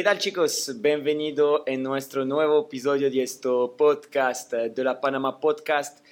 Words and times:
¿Qué 0.00 0.04
tal 0.04 0.18
chicos? 0.18 0.72
Bienvenido 0.80 1.62
en 1.66 1.82
nuestro 1.82 2.24
nuevo 2.24 2.62
episodio 2.62 3.10
de 3.10 3.22
este 3.22 3.50
podcast, 3.76 4.50
eh, 4.54 4.70
de 4.70 4.82
la 4.82 4.98
Panama 4.98 5.38
Podcast. 5.38 6.02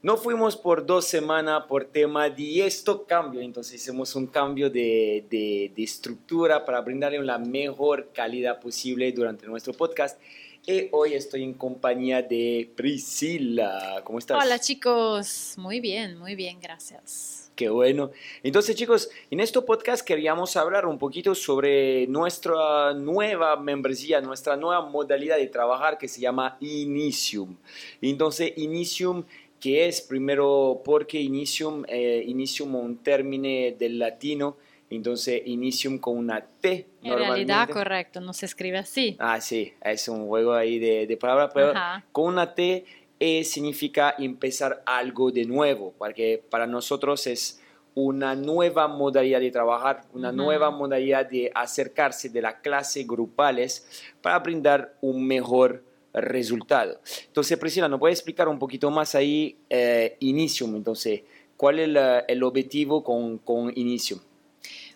No 0.00 0.16
fuimos 0.16 0.56
por 0.56 0.86
dos 0.86 1.04
semanas 1.04 1.64
por 1.68 1.84
tema 1.84 2.30
de 2.30 2.66
esto 2.66 3.04
cambio, 3.04 3.42
entonces 3.42 3.74
hicimos 3.74 4.16
un 4.16 4.26
cambio 4.28 4.70
de, 4.70 5.26
de, 5.28 5.70
de 5.76 5.82
estructura 5.82 6.64
para 6.64 6.80
brindarle 6.80 7.22
la 7.22 7.36
mejor 7.36 8.10
calidad 8.14 8.58
posible 8.58 9.12
durante 9.12 9.46
nuestro 9.46 9.74
podcast. 9.74 10.18
Y 10.66 10.88
hoy 10.92 11.12
estoy 11.12 11.42
en 11.42 11.52
compañía 11.52 12.22
de 12.22 12.72
Priscila. 12.74 14.00
¿Cómo 14.04 14.18
estás? 14.18 14.42
Hola 14.42 14.58
chicos, 14.58 15.56
muy 15.58 15.80
bien, 15.80 16.16
muy 16.16 16.36
bien, 16.36 16.58
gracias. 16.58 17.45
Qué 17.56 17.70
bueno. 17.70 18.10
Entonces, 18.42 18.76
chicos, 18.76 19.08
en 19.30 19.40
este 19.40 19.62
podcast 19.62 20.06
queríamos 20.06 20.54
hablar 20.58 20.84
un 20.84 20.98
poquito 20.98 21.34
sobre 21.34 22.06
nuestra 22.06 22.92
nueva 22.92 23.56
membresía, 23.56 24.20
nuestra 24.20 24.58
nueva 24.58 24.86
modalidad 24.86 25.38
de 25.38 25.46
trabajar 25.46 25.96
que 25.96 26.06
se 26.06 26.20
llama 26.20 26.58
Initium. 26.60 27.56
Entonces, 28.02 28.52
Initium, 28.56 29.24
que 29.58 29.88
es 29.88 30.02
primero 30.02 30.82
porque 30.84 31.18
Initium, 31.18 31.84
eh, 31.88 32.22
Initium 32.26 32.74
un 32.74 32.98
término 32.98 33.48
del 33.74 33.98
latino, 34.00 34.58
entonces 34.90 35.40
Initium 35.46 35.98
con 35.98 36.18
una 36.18 36.44
T. 36.44 36.86
En 37.02 37.16
realidad, 37.16 37.70
correcto, 37.70 38.20
no 38.20 38.34
se 38.34 38.44
escribe 38.44 38.76
así. 38.76 39.16
Ah, 39.18 39.40
sí, 39.40 39.72
es 39.80 40.06
un 40.08 40.26
juego 40.26 40.52
ahí 40.52 40.78
de, 40.78 41.06
de 41.06 41.16
palabras, 41.16 41.52
pero 41.54 41.72
con 42.12 42.34
una 42.34 42.54
T 42.54 42.84
e 43.18 43.44
significa 43.44 44.14
empezar 44.18 44.82
algo 44.84 45.30
de 45.30 45.44
nuevo, 45.44 45.94
porque 45.98 46.42
para 46.50 46.66
nosotros 46.66 47.26
es 47.26 47.60
una 47.94 48.34
nueva 48.34 48.88
modalidad 48.88 49.40
de 49.40 49.50
trabajar, 49.50 50.04
una 50.12 50.30
nueva 50.30 50.70
modalidad 50.70 51.24
de 51.24 51.50
acercarse 51.54 52.28
de 52.28 52.42
la 52.42 52.60
clase 52.60 53.04
grupales 53.04 54.04
para 54.20 54.38
brindar 54.38 54.94
un 55.00 55.26
mejor 55.26 55.82
resultado. 56.12 57.00
Entonces, 57.26 57.56
Priscila, 57.58 57.88
¿nos 57.88 57.98
puede 57.98 58.12
explicar 58.12 58.48
un 58.48 58.58
poquito 58.58 58.90
más 58.90 59.14
ahí 59.14 59.56
eh, 59.70 60.16
Initium? 60.20 60.76
Entonces, 60.76 61.22
¿cuál 61.56 61.78
es 61.78 61.88
el, 62.28 62.42
objetivo 62.42 63.02
con, 63.02 63.38
con, 63.38 63.72
Initium? 63.74 64.20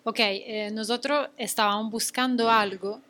Ok, 0.04 0.18
eh, 0.20 0.70
nosotros 0.70 1.28
estábamos 1.38 1.90
buscando 1.90 2.50
algo 2.50 3.00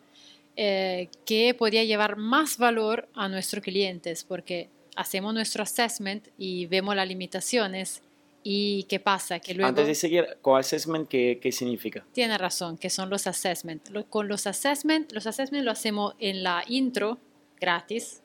eh, 0.57 1.09
que 1.25 1.55
podía 1.55 1.83
llevar 1.83 2.17
más 2.17 2.59
valor 2.59 3.09
a 3.15 3.29
nuestros 3.29 3.63
clientes, 3.63 4.23
porque 4.23 4.69
hacemos 4.97 5.35
nuestro 5.35 5.63
assessment 5.63 6.29
y 6.39 6.67
vemos 6.67 6.95
las 6.97 7.07
limitaciones. 7.07 8.03
¿Y 8.43 8.85
qué 8.85 8.99
pasa? 9.01 9.39
Que 9.39 9.53
luego, 9.55 9.69
Antes 9.69 9.87
de 9.87 9.95
seguir, 9.95 10.39
con 10.41 10.59
assessment, 10.59 11.09
¿qué, 11.09 11.39
qué 11.43 11.53
significa? 11.53 12.05
Tiene 12.13 12.39
razón, 12.39 12.79
que 12.79 12.89
son 12.89 13.11
los 13.11 13.27
assessment. 13.27 13.91
Con 14.09 14.29
los 14.29 14.47
assessment, 14.47 15.13
los 15.13 15.27
assessment 15.27 15.65
lo 15.65 15.71
hacemos 15.71 16.15
en 16.19 16.43
la 16.43 16.65
intro 16.67 17.19
gratis, 17.61 18.23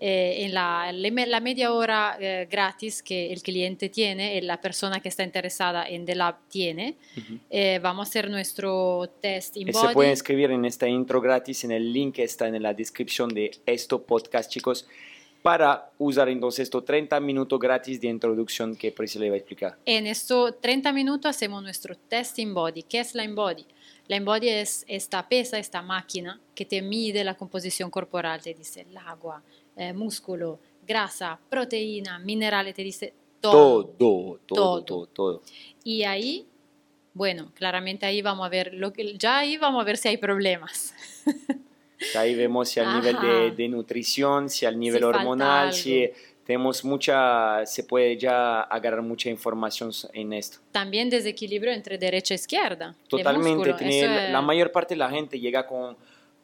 eh, 0.00 0.44
en 0.44 0.54
la, 0.54 0.92
la, 0.92 1.40
media 1.40 1.72
hora 1.72 2.16
eh, 2.20 2.46
gratis 2.48 3.02
que 3.02 3.32
el 3.32 3.42
cliente 3.42 3.88
tiene, 3.88 4.40
la 4.42 4.60
persona 4.60 5.00
que 5.00 5.08
está 5.08 5.24
interesada 5.24 5.88
en 5.88 6.06
The 6.06 6.14
Lab 6.14 6.36
tiene. 6.48 6.94
Eh, 7.50 7.80
vamos 7.82 8.06
a 8.06 8.08
hacer 8.08 8.30
nuestro 8.30 9.10
test 9.20 9.56
in 9.56 9.72
Se 9.72 9.88
puede 9.92 10.12
escribir 10.12 10.52
en 10.52 10.64
esta 10.64 10.88
intro 10.88 11.20
gratis 11.20 11.64
en 11.64 11.72
el 11.72 11.92
link 11.92 12.14
que 12.14 12.22
está 12.22 12.46
en 12.46 12.62
la 12.62 12.72
descripción 12.74 13.28
de 13.30 13.50
este 13.66 13.98
podcast, 13.98 14.50
chicos 14.50 14.86
para 15.42 15.90
usar 15.98 16.28
entonces 16.28 16.64
estos 16.64 16.84
30 16.84 17.20
minutos 17.20 17.58
gratis 17.58 18.00
de 18.00 18.08
introducción 18.08 18.76
que 18.76 18.92
Priscila 18.92 19.24
le 19.24 19.30
va 19.30 19.34
a 19.34 19.38
explicar. 19.38 19.78
En 19.84 20.06
estos 20.06 20.60
30 20.60 20.92
minutos 20.92 21.30
hacemos 21.30 21.62
nuestro 21.62 21.94
test 21.96 22.38
in 22.38 22.52
body. 22.52 22.82
¿Qué 22.82 23.00
es 23.00 23.14
la 23.14 23.24
in 23.24 23.34
body? 23.34 23.64
La 24.08 24.16
in 24.16 24.24
body 24.24 24.48
es 24.48 24.84
esta 24.88 25.28
pesa, 25.28 25.58
esta 25.58 25.82
máquina 25.82 26.40
que 26.54 26.64
te 26.64 26.82
mide 26.82 27.22
la 27.24 27.34
composición 27.34 27.90
corporal, 27.90 28.42
te 28.42 28.54
dice 28.54 28.86
el 28.88 28.96
agua, 28.96 29.42
eh, 29.76 29.92
músculo, 29.92 30.58
grasa, 30.86 31.38
proteína, 31.48 32.18
minerales, 32.18 32.74
te 32.74 32.82
dice 32.82 33.14
todo. 33.40 33.84
Todo, 33.86 34.40
todo, 34.46 34.82
todo, 34.82 35.06
todo. 35.06 35.42
Y 35.84 36.02
ahí, 36.02 36.46
bueno, 37.14 37.52
claramente 37.54 38.06
ahí 38.06 38.22
vamos 38.22 38.44
a 38.44 38.48
ver, 38.48 38.74
lo 38.74 38.92
que, 38.92 39.16
ya 39.16 39.38
ahí 39.38 39.56
vamos 39.56 39.80
a 39.80 39.84
ver 39.84 39.96
si 39.96 40.08
hay 40.08 40.16
problemas. 40.16 40.94
Ahí 42.16 42.34
vemos 42.34 42.68
si 42.68 42.80
al 42.80 42.94
nivel 42.94 43.20
de, 43.20 43.50
de, 43.50 43.68
nutrición, 43.68 44.48
si 44.48 44.66
al 44.66 44.78
nivel 44.78 45.04
hormonal, 45.04 45.72
si 45.72 46.08
tenemos 46.48 46.82
mucha, 46.82 47.66
se 47.66 47.84
puede 47.84 48.16
ya 48.16 48.62
agarrar 48.62 49.02
mucha 49.02 49.28
información 49.28 49.90
en 50.14 50.32
esto. 50.32 50.58
También 50.72 51.10
desequilibrio 51.10 51.72
entre 51.72 51.98
derecha 51.98 52.32
e 52.32 52.36
izquierda. 52.36 52.94
Totalmente. 53.06 54.30
La 54.30 54.40
mayor 54.40 54.72
parte 54.72 54.94
de 54.94 54.98
la 54.98 55.10
gente 55.10 55.38
llega 55.38 55.66
con 55.66 55.94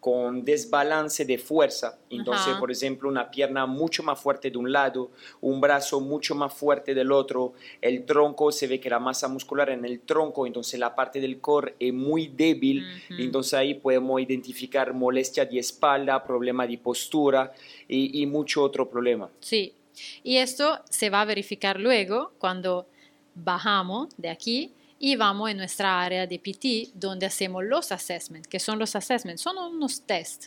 con 0.05 0.45
desbalance 0.45 1.25
de 1.25 1.39
fuerza. 1.39 1.99
Entonces, 2.11 2.55
por 2.57 2.71
ejemplo, 2.71 3.09
una 3.09 3.31
pierna 3.31 3.65
mucho 3.65 4.03
más 4.03 4.21
fuerte 4.21 4.51
de 4.51 4.59
un 4.59 4.71
lado, 4.71 5.11
un 5.41 5.63
brazo 5.63 5.99
mucho 5.99 6.35
más 6.35 6.53
fuerte 6.53 6.95
del 6.95 7.11
otro, 7.11 7.55
el 7.81 8.05
tronco, 8.05 8.53
se 8.53 8.67
ve 8.67 8.79
que 8.79 8.91
la 8.91 8.99
masa 8.99 9.29
muscular 9.29 9.71
en 9.71 9.83
el 9.87 10.01
tronco, 10.01 10.47
entonces 10.47 10.79
la 10.79 10.95
parte 10.95 11.23
del 11.23 11.41
core 11.41 11.77
es 11.81 11.95
muy 11.95 12.27
débil, 12.27 12.87
entonces 13.19 13.55
ahí 13.55 13.73
podemos 13.73 14.21
identificar 14.21 14.93
molestia 14.93 15.47
de 15.47 15.59
espalda, 15.59 16.23
problema 16.23 16.67
de 16.67 16.77
postura 16.77 17.55
y, 17.89 18.21
y 18.21 18.27
mucho 18.27 18.63
otro 18.63 18.91
problema. 18.91 19.31
Sí, 19.41 19.73
y 20.23 20.37
esto 20.37 20.81
se 20.91 21.09
va 21.09 21.23
a 21.23 21.25
verificar 21.25 21.81
luego 21.81 22.33
cuando 22.37 22.87
bajamos 23.35 24.11
de 24.19 24.29
aquí 24.29 24.75
y 24.99 25.17
vamos 25.17 25.51
en 25.51 25.59
nuestra 25.59 26.03
área 26.03 26.27
de 26.27 26.39
PT 26.39 26.91
donde 26.95 27.27
hacemos 27.27 27.65
los 27.65 27.93
assessments. 27.93 28.49
¿Qué 28.49 28.59
son 28.59 28.79
los 28.79 28.95
assessments? 28.97 29.43
Son 29.43 29.57
unos 29.59 30.03
test 30.03 30.47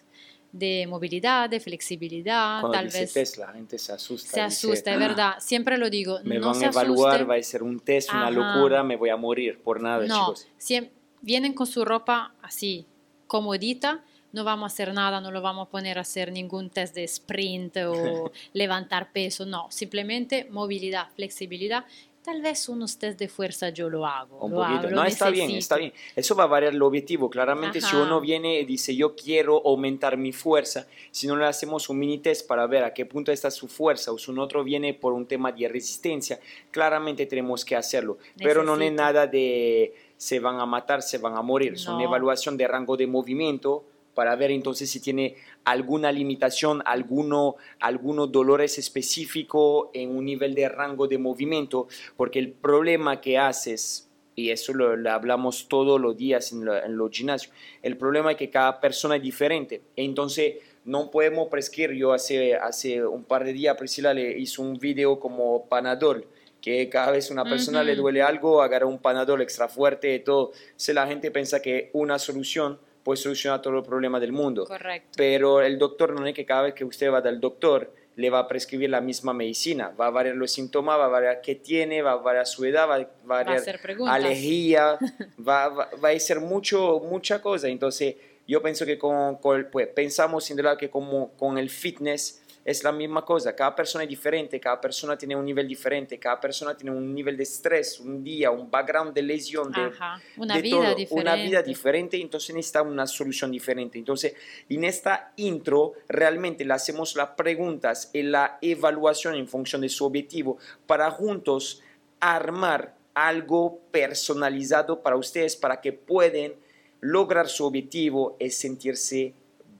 de 0.51 0.87
movilidad, 0.87 1.49
de 1.49 1.59
flexibilidad, 1.59 2.61
Cuando 2.61 2.77
tal 2.77 2.85
dice 2.85 2.99
vez. 3.01 3.13
test, 3.13 3.37
la 3.37 3.51
gente 3.51 3.77
se 3.77 3.91
asusta. 3.91 4.31
Se 4.31 4.41
asusta, 4.41 4.93
es 4.93 4.99
verdad. 4.99 5.33
Siempre 5.39 5.77
lo 5.77 5.89
digo. 5.89 6.19
Me 6.23 6.39
no 6.39 6.51
van 6.53 6.63
a 6.63 6.67
evaluar, 6.67 7.29
va 7.29 7.35
a 7.35 7.43
ser 7.43 7.63
un 7.63 7.79
test, 7.79 8.11
una 8.11 8.31
locura, 8.31 8.83
me 8.83 8.95
voy 8.95 9.09
a 9.09 9.17
morir 9.17 9.59
por 9.61 9.81
nada, 9.81 10.05
no, 10.05 10.27
chicos. 10.27 10.47
Siempre, 10.57 10.93
vienen 11.21 11.53
con 11.53 11.67
su 11.67 11.83
ropa 11.83 12.33
así, 12.41 12.85
comodita, 13.27 14.03
no 14.31 14.43
vamos 14.43 14.71
a 14.71 14.73
hacer 14.73 14.93
nada, 14.93 15.21
no 15.21 15.31
lo 15.31 15.41
vamos 15.41 15.67
a 15.67 15.69
poner 15.69 15.97
a 15.97 16.01
hacer 16.01 16.31
ningún 16.31 16.69
test 16.69 16.95
de 16.95 17.03
sprint 17.03 17.77
o 17.77 18.31
levantar 18.53 19.11
peso, 19.11 19.45
no, 19.45 19.67
simplemente 19.69 20.47
movilidad, 20.49 21.09
flexibilidad 21.15 21.85
tal 22.27 22.41
vez 22.41 22.67
unos 22.67 22.97
test 22.99 23.17
de 23.17 23.29
fuerza 23.29 23.69
yo 23.69 23.89
lo 23.89 24.05
hago. 24.05 24.39
Un 24.39 24.51
lo 24.51 24.57
poquito. 24.57 24.87
Hago, 24.87 24.89
no, 24.89 25.05
está 25.05 25.29
bien, 25.29 25.49
está 25.51 25.77
bien. 25.77 25.93
Eso 26.13 26.35
va 26.35 26.43
a 26.43 26.47
variar 26.47 26.73
el 26.73 26.81
objetivo. 26.81 27.29
Claramente, 27.29 27.79
si 27.79 27.95
uno 27.95 28.19
viene 28.19 28.59
y 28.59 28.65
dice 28.65 28.93
yo 28.93 29.15
quiero 29.15 29.61
aumentar 29.65 30.17
mi 30.17 30.33
fuerza, 30.33 30.87
si 31.09 31.25
no 31.25 31.37
le 31.37 31.45
hacemos 31.45 31.87
un 31.87 31.99
mini 31.99 32.17
test 32.17 32.45
para 32.45 32.67
ver 32.67 32.83
a 32.83 32.93
qué 32.93 33.05
punto 33.05 33.31
está 33.31 33.49
su 33.49 33.69
fuerza, 33.69 34.11
o 34.11 34.17
si 34.17 34.29
un 34.29 34.39
otro 34.39 34.65
viene 34.65 34.93
por 34.93 35.13
un 35.13 35.25
tema 35.25 35.53
de 35.53 35.69
resistencia, 35.69 36.37
claramente 36.69 37.25
tenemos 37.27 37.63
que 37.63 37.77
hacerlo. 37.77 38.17
Pero 38.35 38.61
no 38.61 38.75
es 38.75 38.91
nada 38.91 39.25
de 39.25 39.93
se 40.17 40.41
van 40.41 40.59
a 40.59 40.65
matar, 40.65 41.01
se 41.03 41.19
van 41.19 41.37
a 41.37 41.41
morir. 41.41 41.75
Es 41.75 41.87
una 41.87 42.03
evaluación 42.03 42.57
de 42.57 42.67
rango 42.67 42.97
de 42.97 43.07
movimiento 43.07 43.85
para 44.17 44.35
ver 44.35 44.49
entonces 44.49 44.89
si 44.89 44.99
tiene 44.99 45.35
alguna 45.63 46.11
limitación, 46.11 46.81
alguno, 46.85 47.57
algunos 47.79 48.31
dolores 48.31 48.79
específicos 48.79 49.89
en 49.93 50.09
un 50.09 50.25
nivel 50.25 50.55
de 50.55 50.67
rango 50.67 51.07
de 51.07 51.19
movimiento, 51.19 51.87
porque 52.15 52.39
el 52.39 52.51
problema 52.51 53.21
que 53.21 53.37
haces, 53.37 54.09
y 54.33 54.49
eso 54.49 54.73
lo, 54.73 55.07
hablamos 55.11 55.67
todos 55.67 56.01
los 56.01 56.17
días 56.17 56.51
en, 56.51 56.65
los 56.65 57.11
gimnasios, 57.11 57.53
el 57.83 57.95
problema 57.95 58.31
es 58.31 58.37
que 58.37 58.49
cada 58.49 58.81
persona 58.81 59.17
es 59.17 59.21
diferente, 59.21 59.83
entonces 59.95 60.55
no 60.83 61.11
podemos 61.11 61.47
prescribir, 61.49 61.95
yo 61.95 62.11
hace, 62.11 62.55
hace 62.55 63.05
un 63.05 63.23
par 63.23 63.43
de 63.43 63.53
días 63.53 63.77
Priscila 63.77 64.15
le 64.15 64.35
hizo 64.39 64.63
un 64.63 64.79
video 64.79 65.19
como 65.19 65.67
panadol, 65.67 66.25
que 66.59 66.89
cada 66.89 67.11
vez 67.11 67.29
una 67.29 67.43
persona 67.43 67.83
le 67.83 67.95
duele 67.95 68.23
algo, 68.23 68.63
agarra 68.63 68.87
un 68.87 68.97
panadol 68.97 69.43
extra 69.43 69.67
fuerte 69.67 70.15
y 70.15 70.19
todo, 70.21 70.53
si 70.75 70.91
la 70.91 71.05
gente 71.05 71.29
piensa 71.29 71.61
que 71.61 71.91
una 71.93 72.17
solución 72.17 72.79
puede 73.07 73.21
solucionar 73.21 73.61
todo 73.61 73.77
el 73.77 73.83
problema 73.83 74.19
del 74.19 74.33
mundo. 74.33 74.65
Correcto. 74.65 75.11
Pero 75.15 75.61
el 75.61 75.79
doctor 75.79 76.11
no 76.11 76.27
es 76.27 76.33
que 76.33 76.45
cada 76.45 76.63
vez 76.63 76.73
que 76.73 76.83
usted 76.83 77.09
va 77.09 77.19
al 77.19 77.39
doctor 77.39 77.93
le 78.17 78.29
va 78.29 78.39
a 78.39 78.47
prescribir 78.49 78.89
la 78.89 78.99
misma 78.99 79.33
medicina, 79.33 79.93
va 79.97 80.07
a 80.07 80.09
variar 80.09 80.35
los 80.35 80.51
síntomas, 80.51 80.99
va 80.99 81.05
a 81.05 81.07
variar 81.07 81.39
qué 81.39 81.55
tiene, 81.55 82.01
va 82.01 82.11
a 82.11 82.15
variar 82.17 82.45
su 82.45 82.65
edad, 82.65 82.85
va 82.85 82.95
a 82.95 83.07
variar 83.23 83.63
va 84.01 84.13
alergia, 84.13 84.99
va, 85.39 85.69
va, 85.69 85.89
va, 86.03 86.09
a 86.09 86.19
ser 86.19 86.41
mucho, 86.41 86.99
mucha 86.99 87.41
cosa. 87.41 87.69
Entonces, 87.69 88.17
yo 88.45 88.61
pienso 88.61 88.85
que 88.85 88.97
con, 88.97 89.39
pues, 89.39 89.87
pensamos 89.95 90.43
sin 90.43 90.57
duda 90.57 90.77
que 90.77 90.89
como 90.89 91.31
con 91.37 91.57
el 91.57 91.69
fitness 91.69 92.43
es 92.67 92.83
la 92.83 92.91
misma 92.91 93.23
cosa, 93.23 93.55
cada 93.55 93.73
persona 93.73 94.03
es 94.03 94.09
diferente, 94.09 94.59
cada 94.59 94.81
persona 94.81 95.17
tiene 95.17 95.37
un 95.37 95.45
nivel 95.45 95.65
diferente, 95.65 96.19
cada 96.19 96.37
persona 96.37 96.75
tiene 96.75 96.93
un 96.93 97.15
nivel 97.15 97.37
de 97.37 97.43
estrés, 97.43 97.97
un 97.97 98.21
día, 98.21 98.51
un 98.51 98.69
background 98.69 99.13
de 99.13 99.21
lesión, 99.21 99.71
de, 99.71 99.89
una, 100.35 100.57
vida 100.57 100.93
Diferente. 100.93 101.07
una 101.13 101.35
vida 101.35 101.61
diferente, 101.61 102.19
entonces 102.19 102.53
necesita 102.53 102.81
una 102.81 103.07
solución 103.07 103.51
diferente. 103.51 103.97
Entonces, 103.97 104.35
en 104.67 104.83
esta 104.83 105.31
intro 105.37 105.93
realmente 106.09 106.65
le 106.65 106.73
hacemos 106.73 107.15
las 107.15 107.29
preguntas 107.29 108.09
y 108.11 108.23
la 108.23 108.57
evaluación 108.61 109.35
en 109.35 109.47
función 109.47 109.79
de 109.79 109.87
su 109.87 110.05
objetivo 110.05 110.57
para 110.85 111.09
juntos 111.09 111.81
armar 112.19 112.97
algo 113.13 113.79
personalizado 113.91 115.01
para 115.01 115.15
ustedes, 115.15 115.55
para 115.55 115.79
que 115.79 115.93
puedan 115.93 116.51
lograr 116.99 117.47
su 117.47 117.63
objetivo 117.63 118.35
y 118.41 118.49
sentirse 118.49 119.33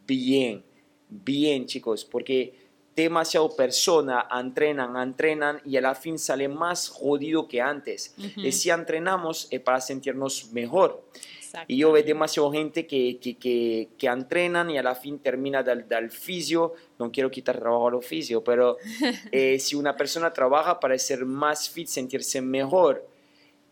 bien, 0.07 0.63
bien 1.10 1.66
chicos, 1.66 2.06
porque 2.06 2.66
demasiado 2.97 3.55
persona 3.55 4.27
entrenan, 4.31 4.97
entrenan 4.97 5.61
y 5.63 5.77
a 5.77 5.81
la 5.81 5.94
fin 5.94 6.17
sale 6.17 6.47
más 6.47 6.89
jodido 6.89 7.47
que 7.47 7.61
antes. 7.61 8.15
Y 8.17 8.51
si 8.51 8.71
entrenamos 8.71 9.47
es 9.51 9.61
para 9.61 9.79
sentirnos 9.79 10.51
mejor. 10.51 11.03
Y 11.67 11.77
yo 11.77 11.91
veo 11.91 12.03
demasiado 12.03 12.51
gente 12.51 12.85
que, 12.85 13.19
que, 13.19 13.38
que, 13.38 13.89
que, 13.97 14.07
entrenan 14.07 14.69
y 14.69 14.77
a 14.77 14.83
la 14.83 14.95
fin 14.95 15.19
termina 15.19 15.63
del, 15.63 15.88
del 15.88 16.11
fisio. 16.11 16.73
No 16.99 17.11
quiero 17.11 17.31
quitar 17.31 17.57
trabajo 17.57 17.88
al 17.88 18.03
fisio, 18.03 18.44
pero 18.44 18.77
eh, 19.31 19.57
si 19.59 19.75
una 19.75 19.95
persona 19.95 20.33
trabaja 20.33 20.79
para 20.79 20.97
ser 20.97 21.25
más 21.25 21.69
fit, 21.69 21.88
sentirse 21.88 22.41
mejor, 22.41 23.07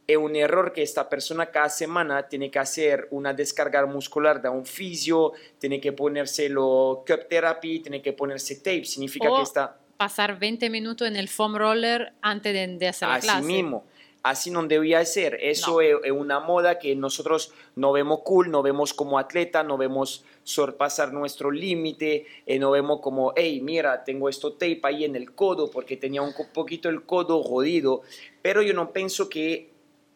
es 0.08 0.18
un 0.18 0.36
error 0.36 0.72
que 0.72 0.84
esta 0.84 1.10
persona 1.10 1.48
cada 1.48 1.70
semana 1.70 2.28
tiene 2.28 2.52
que 2.52 2.60
hacer 2.60 3.08
una 3.12 3.34
descarga 3.34 3.86
muscular 3.86 4.42
de 4.42 4.50
un 4.50 4.66
fisio, 4.66 5.34
tiene 5.60 5.80
que 5.80 5.94
ponerse 5.94 6.50
lo 6.50 7.04
cup 7.08 7.28
therapy, 7.28 7.80
tiene 7.80 8.02
que 8.02 8.14
ponerse 8.14 8.56
tape. 8.58 8.86
Significa 8.86 9.30
que 9.36 9.42
está... 9.42 9.78
Pasar 9.98 10.38
20 10.38 10.70
minutos 10.70 11.08
en 11.08 11.16
el 11.16 11.30
foam 11.30 11.56
roller 11.56 12.14
antes 12.22 12.54
de, 12.54 12.68
de 12.68 12.88
hacer 12.88 13.08
la 13.08 13.20
clase. 13.20 13.38
Así 13.38 13.48
mismo 13.48 13.86
así 14.26 14.50
no 14.50 14.66
debía 14.66 15.06
ser. 15.06 15.38
Eso 15.40 15.82
es, 15.82 15.96
una 16.12 16.40
moda 16.40 16.80
que 16.80 16.96
nosotros 16.96 17.54
no 17.76 17.92
vemos 17.92 18.22
cool, 18.24 18.50
no 18.50 18.64
vemos 18.64 18.92
como 18.92 19.20
atleta, 19.20 19.64
no 19.64 19.78
vemos 19.78 20.26
sorpasar 20.44 21.14
nuestro 21.14 21.52
límite, 21.52 22.26
eh, 22.48 22.58
no 22.58 22.72
vemos 22.72 23.02
como, 23.02 23.34
hey, 23.36 23.62
mira, 23.62 24.04
tengo 24.04 24.28
esto 24.28 24.54
tape 24.54 24.82
ahí 24.82 25.06
en 25.06 25.16
el 25.16 25.36
codo 25.36 25.70
porque 25.70 25.96
tenía 25.96 26.24
un 26.24 26.34
poquito 26.54 26.90
el 26.90 27.04
codo 27.04 27.44
jodido. 27.44 28.02
Pero 28.42 28.64
yo 28.64 28.74
no 28.74 28.92
pienso 28.92 29.30
que 29.30 29.75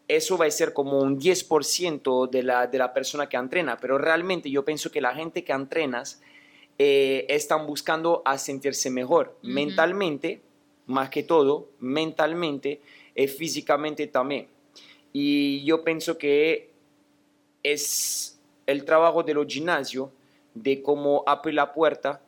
eso 0.10 0.38
va 0.38 0.46
a 0.46 0.52
ser 0.52 0.74
como 0.74 1.00
un 1.00 1.18
10% 1.18 2.30
de 2.30 2.44
la, 2.44 2.68
de 2.68 2.78
la 2.78 2.94
persona 2.94 3.30
que 3.30 3.38
entrena, 3.38 3.78
pero 3.78 3.98
realmente 3.98 4.50
yo 4.50 4.66
pienso 4.66 4.92
que 4.92 5.00
la 5.00 5.16
gente 5.16 5.46
que 5.46 5.54
entrenas 5.54 6.22
eh, 6.78 7.26
están 7.30 7.66
buscando 7.66 8.22
a 8.26 8.38
sentirse 8.38 8.90
mejor 8.90 9.38
mentalmente, 9.42 10.42
más 10.88 11.10
que 11.10 11.24
todo, 11.24 11.70
mentalmente 11.80 12.82
físicamente 13.38 14.08
también. 14.08 14.48
Y 15.14 15.64
yo 15.64 15.84
pienso 15.84 16.18
que 16.18 16.70
es 17.64 18.40
el 18.66 18.86
trabajo 18.86 19.24
de 19.24 19.34
los 19.34 19.48
gimnasios 19.48 20.10
de 20.54 20.82
cómo 20.82 21.24
abrir 21.26 21.56
la 21.56 21.74
puerta 21.74 22.22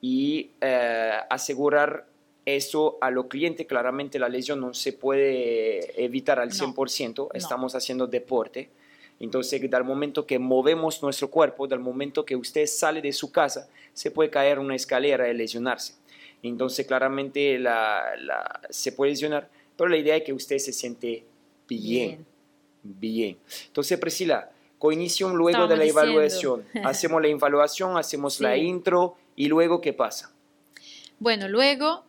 y 0.00 0.50
eh, 0.60 1.18
asegurar 1.28 2.06
eso 2.56 2.98
a 3.00 3.10
los 3.10 3.26
clientes. 3.26 3.66
Claramente 3.66 4.18
la 4.18 4.28
lesión 4.28 4.60
no 4.60 4.74
se 4.74 4.92
puede 4.92 6.02
evitar 6.02 6.38
al 6.38 6.50
100%, 6.50 7.28
estamos 7.34 7.74
haciendo 7.74 8.06
deporte. 8.06 8.70
Entonces, 9.20 9.60
del 9.60 9.84
momento 9.84 10.26
que 10.26 10.38
movemos 10.38 11.02
nuestro 11.02 11.28
cuerpo, 11.28 11.66
del 11.66 11.80
momento 11.80 12.24
que 12.24 12.36
usted 12.36 12.66
sale 12.66 13.02
de 13.02 13.12
su 13.12 13.32
casa, 13.32 13.68
se 13.92 14.10
puede 14.10 14.30
caer 14.30 14.58
una 14.58 14.76
escalera 14.76 15.28
y 15.28 15.34
lesionarse. 15.34 15.94
Entonces, 16.42 16.86
claramente 16.86 17.58
la, 17.58 18.14
la, 18.20 18.60
se 18.70 18.92
puede 18.92 19.10
lesionar 19.10 19.48
pero 19.78 19.88
la 19.88 19.96
idea 19.96 20.16
es 20.16 20.24
que 20.24 20.32
usted 20.32 20.58
se 20.58 20.72
siente 20.72 21.24
bien, 21.68 22.26
bien. 22.82 23.38
Entonces, 23.68 23.96
Priscila, 23.96 24.50
coinición 24.76 25.36
luego 25.36 25.68
de 25.68 25.76
la 25.76 25.84
evaluación. 25.84 26.64
Hacemos 26.84 27.22
la 27.22 27.28
evaluación, 27.28 27.96
hacemos 27.96 28.40
la 28.40 28.56
intro 28.56 29.16
y 29.36 29.46
luego, 29.46 29.80
¿qué 29.80 29.92
pasa? 29.92 30.32
Bueno, 31.20 31.46
luego 31.46 32.04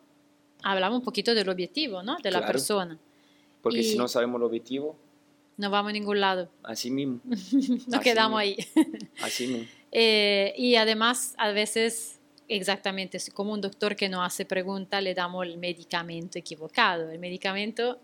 hablamos 0.64 1.00
un 1.00 1.06
poquito 1.06 1.34
del 1.34 1.50
objetivo, 1.50 2.04
¿no? 2.04 2.18
De 2.24 2.32
la 2.32 2.46
persona. 2.46 2.98
Porque 3.62 3.84
si 3.84 3.98
no 3.98 4.08
sabemos 4.08 4.40
el 4.40 4.46
objetivo... 4.46 4.96
No 5.58 5.70
vamos 5.70 5.90
a 5.90 5.94
ningún 5.94 6.22
lado. 6.22 6.50
Así 6.64 6.90
mismo. 6.90 7.20
Nos 7.88 8.02
quedamos 8.02 8.40
ahí. 8.40 8.56
Así 9.22 9.48
mismo. 9.48 9.68
Eh, 9.92 10.54
y 10.56 10.76
además, 10.76 11.34
a 11.38 11.52
veces 11.52 12.20
exactamente 12.48 13.20
como 13.34 13.54
un 13.54 13.62
doctor 13.62 13.96
que 13.96 14.10
nos 14.10 14.26
hace 14.26 14.46
pregunta, 14.46 15.00
le 15.02 15.14
damos 15.14 15.46
el 15.46 15.58
medicamento 15.58 16.38
equivocado. 16.40 17.12
El 17.12 17.20
medicamento, 17.20 18.00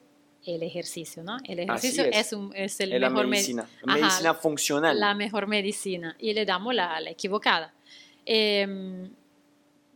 el 0.45 0.63
ejercicio, 0.63 1.23
¿no? 1.23 1.37
El 1.43 1.59
ejercicio 1.59 2.05
es. 2.05 2.33
un, 2.33 2.51
es, 2.55 2.79
el 2.79 2.91
mejor 2.91 3.01
la 3.01 3.23
medicina, 3.23 3.69
medicina 3.85 4.33
funcional. 4.33 4.99
La 4.99 5.13
mejor 5.13 5.47
medicina 5.47 6.15
y 6.19 6.33
le 6.33 6.45
damos 6.45 6.73
la, 6.73 6.99
la 6.99 7.09
equivocada. 7.09 7.73
Em, 8.25 9.09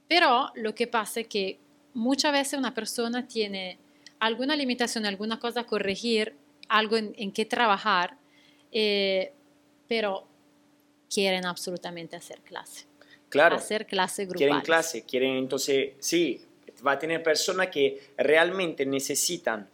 pero 0.08 0.52
lo 0.56 0.74
que 0.74 0.88
pasa 0.88 1.20
es 1.22 1.28
que 1.28 1.60
muchas 2.00 2.32
veces 2.32 2.58
una 2.58 2.74
persona 2.74 3.28
tiene 3.28 3.78
alguna 4.20 4.56
limitación, 4.56 5.06
alguna 5.06 5.40
cosa 5.40 5.62
a 5.62 5.66
corregir, 5.66 6.34
algo 6.68 6.98
en, 6.98 7.14
en 7.18 7.32
que 7.32 7.46
trabajar, 7.46 8.18
eh, 8.72 9.34
pero 9.88 10.28
quieren 11.10 11.46
absolutamente 11.46 12.16
hacer 12.16 12.40
clase 12.42 12.86
claro, 13.30 13.56
hacer 13.56 13.86
clase 13.86 14.24
grupal. 14.24 14.38
Quieren 14.38 14.62
clase, 14.62 15.04
quieren 15.04 15.38
entonces, 15.38 15.94
sí, 16.00 16.42
va 16.86 16.94
a 16.94 17.00
tener 17.00 17.24
personas 17.24 17.68
que 17.68 18.00
realmente 18.18 18.86
necesitan 18.86 19.70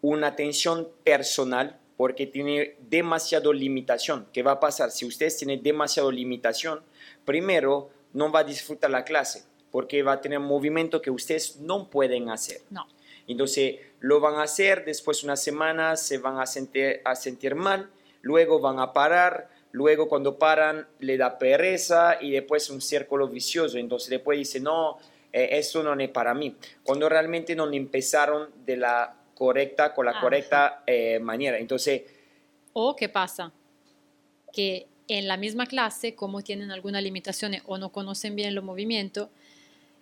una 0.00 0.28
atención 0.28 0.88
personal 1.02 1.78
porque 1.96 2.26
tiene 2.26 2.76
demasiado 2.80 3.52
limitación. 3.52 4.26
¿Qué 4.32 4.42
va 4.42 4.52
a 4.52 4.60
pasar? 4.60 4.90
Si 4.90 5.04
ustedes 5.04 5.36
tienen 5.36 5.62
demasiado 5.62 6.10
limitación, 6.10 6.82
primero 7.24 7.90
no 8.12 8.30
va 8.30 8.40
a 8.40 8.44
disfrutar 8.44 8.90
la 8.90 9.04
clase 9.04 9.44
porque 9.74 10.04
va 10.04 10.12
a 10.12 10.20
tener 10.20 10.38
movimiento 10.38 11.02
que 11.02 11.10
ustedes 11.10 11.56
no 11.56 11.90
pueden 11.90 12.30
hacer. 12.30 12.60
No. 12.70 12.86
Entonces 13.26 13.80
lo 13.98 14.20
van 14.20 14.36
a 14.36 14.44
hacer, 14.44 14.84
después 14.84 15.24
una 15.24 15.34
semana 15.34 15.96
se 15.96 16.18
van 16.18 16.38
a 16.38 16.46
sentir, 16.46 17.00
a 17.04 17.16
sentir 17.16 17.56
mal, 17.56 17.90
luego 18.22 18.60
van 18.60 18.78
a 18.78 18.92
parar, 18.92 19.50
luego 19.72 20.08
cuando 20.08 20.38
paran 20.38 20.86
le 21.00 21.16
da 21.16 21.38
pereza 21.40 22.18
y 22.20 22.30
después 22.30 22.70
un 22.70 22.80
círculo 22.80 23.26
vicioso, 23.26 23.76
entonces 23.76 24.10
después 24.10 24.38
dice, 24.38 24.60
no, 24.60 24.98
eh, 25.32 25.48
eso 25.50 25.82
no 25.82 26.00
es 26.00 26.10
para 26.10 26.34
mí, 26.34 26.54
cuando 26.84 27.08
realmente 27.08 27.56
no 27.56 27.68
empezaron 27.68 28.50
de 28.64 28.76
la 28.76 29.16
correcta, 29.34 29.92
con 29.92 30.06
la 30.06 30.20
correcta 30.20 30.84
eh, 30.86 31.18
manera. 31.18 31.58
Entonces... 31.58 32.02
¿O 32.74 32.94
qué 32.94 33.08
pasa? 33.08 33.52
Que 34.52 34.86
en 35.08 35.26
la 35.26 35.36
misma 35.36 35.66
clase, 35.66 36.14
como 36.14 36.42
tienen 36.42 36.70
algunas 36.70 37.02
limitaciones 37.02 37.62
o 37.66 37.76
no 37.76 37.90
conocen 37.90 38.36
bien 38.36 38.54
los 38.54 38.62
movimientos, 38.62 39.30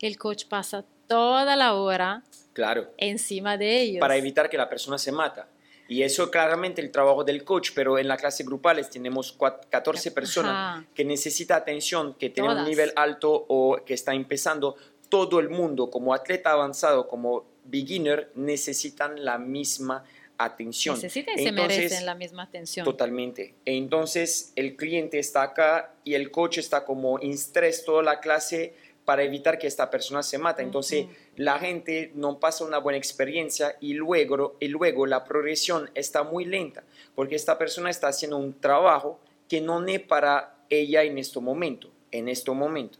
el 0.02 0.18
coach 0.18 0.46
pasa 0.46 0.84
toda 1.06 1.56
la 1.56 1.74
hora 1.74 2.22
claro. 2.52 2.90
encima 2.98 3.56
de 3.56 3.80
ellos. 3.80 4.00
Para 4.00 4.16
evitar 4.16 4.50
que 4.50 4.56
la 4.56 4.68
persona 4.68 4.98
se 4.98 5.12
mata. 5.12 5.48
Y 5.88 6.02
eso 6.02 6.30
claramente 6.30 6.80
el 6.80 6.90
trabajo 6.90 7.22
del 7.22 7.44
coach, 7.44 7.70
pero 7.74 7.98
en 7.98 8.08
la 8.08 8.16
clase 8.16 8.44
grupales 8.44 8.88
tenemos 8.88 9.36
14 9.68 10.10
personas 10.12 10.84
que 10.94 11.04
necesita 11.04 11.56
atención, 11.56 12.14
que 12.14 12.30
tiene 12.30 12.54
un 12.54 12.64
nivel 12.64 12.92
alto 12.96 13.44
o 13.48 13.78
que 13.84 13.94
está 13.94 14.14
empezando. 14.14 14.76
Todo 15.08 15.38
el 15.38 15.50
mundo, 15.50 15.90
como 15.90 16.14
atleta 16.14 16.52
avanzado, 16.52 17.08
como 17.08 17.44
beginner, 17.64 18.30
necesitan 18.34 19.22
la 19.22 19.36
misma 19.36 20.04
atención. 20.38 20.94
Necesitan 20.94 21.38
y 21.38 21.44
se 21.44 21.52
merecen 21.52 22.06
la 22.06 22.14
misma 22.14 22.44
atención. 22.44 22.84
Totalmente. 22.84 23.54
Entonces 23.64 24.52
el 24.56 24.76
cliente 24.76 25.18
está 25.18 25.42
acá 25.42 25.94
y 26.04 26.14
el 26.14 26.30
coach 26.30 26.58
está 26.58 26.84
como 26.84 27.20
en 27.20 27.32
estrés 27.32 27.84
toda 27.84 28.02
la 28.02 28.20
clase 28.20 28.74
para 29.04 29.22
evitar 29.22 29.58
que 29.58 29.66
esta 29.66 29.90
persona 29.90 30.22
se 30.22 30.38
mata. 30.38 30.62
Entonces, 30.62 31.06
la 31.36 31.58
gente 31.58 32.12
no 32.14 32.38
pasa 32.38 32.64
una 32.64 32.78
buena 32.78 32.98
experiencia 32.98 33.76
y 33.80 33.94
luego, 33.94 34.56
y 34.60 34.68
luego 34.68 35.06
la 35.06 35.24
progresión 35.24 35.90
está 35.94 36.22
muy 36.22 36.44
lenta, 36.44 36.84
porque 37.14 37.34
esta 37.34 37.58
persona 37.58 37.90
está 37.90 38.08
haciendo 38.08 38.36
un 38.36 38.58
trabajo 38.60 39.18
que 39.48 39.60
no 39.60 39.84
es 39.86 40.00
para 40.00 40.54
ella 40.70 41.02
en 41.02 41.18
este 41.18 41.40
momento, 41.40 41.90
en 42.10 42.28
este 42.28 42.50
momento. 42.52 42.98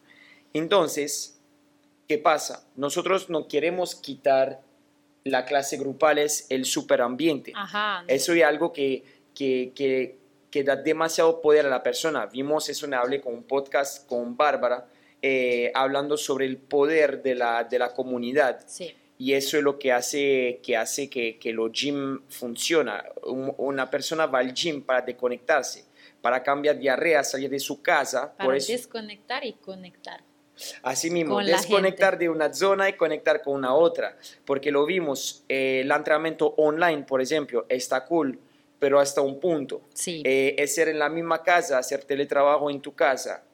Entonces, 0.53 1.41
¿qué 2.09 2.19
pasa? 2.19 2.67
Nosotros 2.77 3.31
no 3.31 3.49
queremos 3.49 3.95
quitar 3.95 4.61
la 5.25 5.45
clase 5.45 5.77
grupal, 5.77 6.19
es 6.19 6.47
el 6.51 6.65
superambiente. 6.65 7.53
Eso 8.09 8.33
es 8.33 8.43
algo 8.43 8.73
que, 8.73 9.05
que, 9.35 9.73
que, 9.75 10.19
que 10.51 10.65
da 10.65 10.77
demasiado 10.77 11.41
poder 11.41 11.67
a 11.67 11.71
la 11.71 11.83
persona. 11.83 12.27
Vimos 12.27 12.69
eso, 12.69 12.89
me 12.89 12.97
hablé 12.97 13.21
con 13.21 13.35
un 13.35 13.45
podcast 13.45 14.07
con 14.09 14.37
Bárbara, 14.37 14.87
eh, 15.23 15.71
hablando 15.75 16.17
sobre 16.17 16.47
el 16.47 16.57
poder 16.57 17.23
de 17.23 17.37
la, 17.37 17.64
de 17.64 17.79
la 17.79 17.95
comunidad. 17.95 18.67
Y 19.19 19.35
eso 19.35 19.57
es 19.57 19.62
lo 19.62 19.79
que 19.79 19.93
hace 19.93 20.61
que, 20.64 20.76
hace 20.76 21.09
que, 21.09 21.38
que 21.38 21.52
los 21.52 21.71
gym 21.71 22.23
funciona. 22.29 23.05
una 23.23 23.88
persona 23.88 24.26
va 24.26 24.41
al 24.41 24.52
gym 24.52 24.83
para 24.83 25.02
desconectarse, 25.02 25.85
para 26.21 26.43
cambiar 26.43 26.76
diarrea, 26.76 27.23
salir 27.23 27.49
de 27.49 27.61
su 27.61 27.81
casa. 27.81 28.35
Para 28.37 28.55
desconectar 28.55 29.45
y 29.45 29.52
conectar. 29.52 30.25
Así 30.83 31.11
mismo, 31.11 31.41
desconectar 31.41 32.19
de 32.19 32.29
una 32.29 32.52
zona 32.52 32.88
y 32.88 32.95
conectar 32.95 33.43
con 33.43 33.55
una 33.55 33.75
otra. 33.75 34.17
Porque 34.45 34.71
lo 34.71 34.85
vimos, 34.85 35.45
eh, 35.49 35.83
el 35.85 35.91
entrenamiento 35.91 36.55
online, 36.57 37.05
por 37.05 37.23
ejemplo, 37.23 37.64
está 37.69 38.05
cool, 38.05 38.38
pero 38.79 38.99
hasta 38.99 39.21
un 39.21 39.41
punto. 39.41 39.83
Sí. 39.95 40.23
Eh, 40.25 40.57
es 40.59 40.75
ser 40.75 40.88
en 40.88 40.99
la 40.99 41.09
misma 41.09 41.43
casa, 41.43 41.79
hacer 41.79 42.05
teletrabajo 42.05 42.71
en 42.71 42.81
tu 42.81 42.95
casa, 42.95 43.45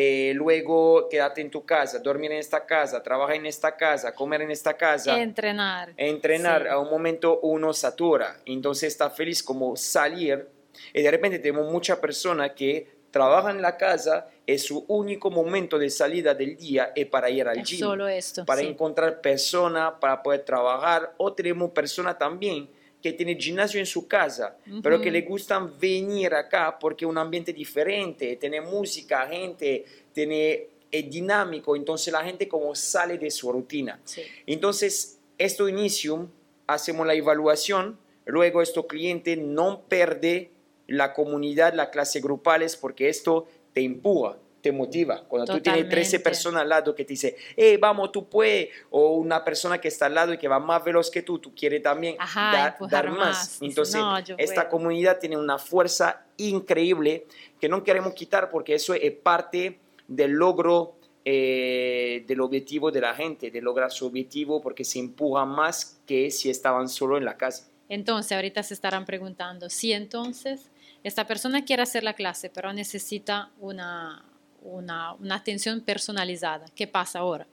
eh, 0.00 0.32
luego 0.32 1.08
quédate 1.08 1.40
en 1.40 1.50
tu 1.50 1.66
casa, 1.66 1.98
dormir 1.98 2.30
en 2.30 2.38
esta 2.38 2.64
casa, 2.64 3.02
trabajar 3.02 3.34
en 3.34 3.46
esta 3.46 3.76
casa, 3.76 4.14
comer 4.14 4.42
en 4.42 4.52
esta 4.52 4.76
casa. 4.76 5.20
Entrenar. 5.20 5.92
Entrenar, 5.96 6.68
a 6.68 6.78
un 6.78 6.88
momento 6.88 7.40
uno 7.40 7.72
satura, 7.72 8.40
entonces 8.46 8.92
está 8.92 9.10
feliz 9.10 9.42
como 9.42 9.76
salir 9.76 10.46
y 10.94 11.02
de 11.02 11.10
repente 11.10 11.40
tenemos 11.40 11.72
muchas 11.72 11.98
personas 11.98 12.52
que 12.52 12.86
trabaja 13.10 13.50
en 13.50 13.60
la 13.60 13.76
casa, 13.76 14.28
es 14.46 14.62
su 14.66 14.84
único 14.86 15.32
momento 15.32 15.80
de 15.80 15.90
salida 15.90 16.32
del 16.32 16.56
día 16.56 16.92
es 16.94 17.06
para 17.06 17.28
ir 17.28 17.48
al 17.48 17.58
Es 17.58 17.68
gym, 17.68 17.80
solo 17.80 18.06
esto. 18.06 18.44
para 18.44 18.60
sí. 18.60 18.68
encontrar 18.68 19.20
personas, 19.20 19.94
para 20.00 20.22
poder 20.22 20.44
trabajar. 20.44 21.12
O 21.16 21.32
tenemos 21.32 21.72
personas 21.72 22.16
también 22.18 22.68
que 23.02 23.12
tienen 23.12 23.38
gimnasio 23.38 23.78
en 23.78 23.86
su 23.86 24.08
casa, 24.08 24.56
pero 24.82 25.00
que 25.00 25.10
le 25.10 25.22
gustan 25.22 25.78
venir 25.78 26.34
acá 26.34 26.78
porque 26.78 27.04
es 27.04 27.08
un 27.08 27.18
ambiente 27.18 27.52
diferente, 27.52 28.36
tiene 28.36 28.60
música, 28.60 29.26
gente, 29.26 29.84
tiene, 30.12 30.66
es 30.90 31.08
dinámico, 31.08 31.76
entonces 31.76 32.12
la 32.12 32.24
gente 32.24 32.48
como 32.48 32.74
sale 32.74 33.16
de 33.18 33.30
su 33.30 33.52
rutina. 33.52 34.00
Sí. 34.04 34.22
Entonces, 34.46 35.20
esto 35.38 35.68
inicium, 35.68 36.28
hacemos 36.66 37.06
la 37.06 37.14
evaluación, 37.14 37.98
luego 38.26 38.62
esto 38.62 38.86
cliente 38.88 39.36
no 39.36 39.82
pierde 39.88 40.50
la 40.88 41.12
comunidad, 41.12 41.74
la 41.74 41.90
clase 41.90 42.20
grupales, 42.20 42.76
porque 42.76 43.08
esto 43.08 43.46
te 43.74 43.82
empuja, 43.82 44.38
te 44.60 44.72
motiva. 44.72 45.22
Cuando 45.28 45.52
tú 45.54 45.60
tienes 45.60 45.88
13 45.88 46.18
Totalmente. 46.18 46.18
personas 46.20 46.62
al 46.62 46.68
lado 46.68 46.94
que 46.94 47.04
te 47.04 47.12
dice, 47.12 47.36
hey, 47.56 47.76
vamos, 47.76 48.10
tú 48.12 48.28
puedes, 48.28 48.68
o 48.90 49.12
una 49.14 49.44
persona 49.44 49.78
que 49.80 49.88
está 49.88 50.06
al 50.06 50.14
lado 50.14 50.32
y 50.32 50.38
que 50.38 50.48
va 50.48 50.58
más 50.58 50.84
veloz 50.84 51.10
que 51.10 51.22
tú, 51.22 51.38
tú 51.38 51.54
quieres 51.54 51.82
también 51.82 52.16
Ajá, 52.18 52.76
dar, 52.80 52.88
dar 52.90 53.10
más. 53.10 53.18
más. 53.18 53.58
Entonces, 53.62 54.00
"No, 54.00 54.18
esta 54.18 54.34
puedo". 54.62 54.68
comunidad 54.68 55.18
tiene 55.18 55.36
una 55.36 55.58
fuerza 55.58 56.24
increíble 56.36 57.26
que 57.60 57.68
no 57.68 57.82
queremos 57.84 58.14
quitar 58.14 58.50
porque 58.50 58.74
eso 58.74 58.94
es 58.94 59.12
parte 59.12 59.78
del 60.06 60.32
logro 60.32 60.94
eh, 61.30 62.24
del 62.26 62.40
objetivo 62.40 62.90
de 62.90 63.02
la 63.02 63.14
gente, 63.14 63.50
de 63.50 63.60
lograr 63.60 63.90
su 63.90 64.06
objetivo 64.06 64.62
porque 64.62 64.82
se 64.82 64.98
empuja 64.98 65.44
más 65.44 66.00
que 66.06 66.30
si 66.30 66.48
estaban 66.48 66.88
solo 66.88 67.18
en 67.18 67.24
la 67.26 67.36
casa. 67.36 67.68
Entonces, 67.90 68.32
ahorita 68.32 68.62
se 68.62 68.72
estarán 68.72 69.04
preguntando, 69.04 69.68
si 69.68 69.92
entonces 69.92 70.70
esta 71.04 71.26
persona 71.26 71.64
quiere 71.66 71.82
hacer 71.82 72.02
la 72.02 72.14
clase, 72.14 72.48
pero 72.48 72.72
necesita 72.72 73.50
una, 73.60 74.24
una, 74.68 75.14
una 75.14 75.36
atención 75.36 75.80
personalizada, 75.80 76.66
¿qué 76.74 76.86
pasa 76.86 77.20
ahora? 77.20 77.46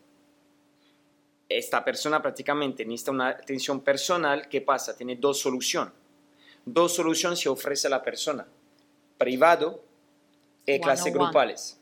Esta 1.48 1.86
persona 1.86 2.22
prácticamente 2.22 2.84
necesita 2.86 3.12
una 3.12 3.29
atención 3.29 3.81
personal. 3.81 4.50
¿Qué 4.50 4.62
pasa? 4.62 4.98
Tiene 4.98 5.15
dos 5.15 5.39
soluciones. 5.39 5.93
Dos 6.65 6.95
soluciones 6.95 7.39
se 7.39 7.50
ofrece 7.50 7.88
a 7.88 7.91
la 7.91 8.01
persona. 8.01 8.48
Privado 9.17 9.84
y 10.65 10.74
One 10.74 10.81
clases 10.81 11.07
on 11.07 11.13
grupales. 11.13 11.79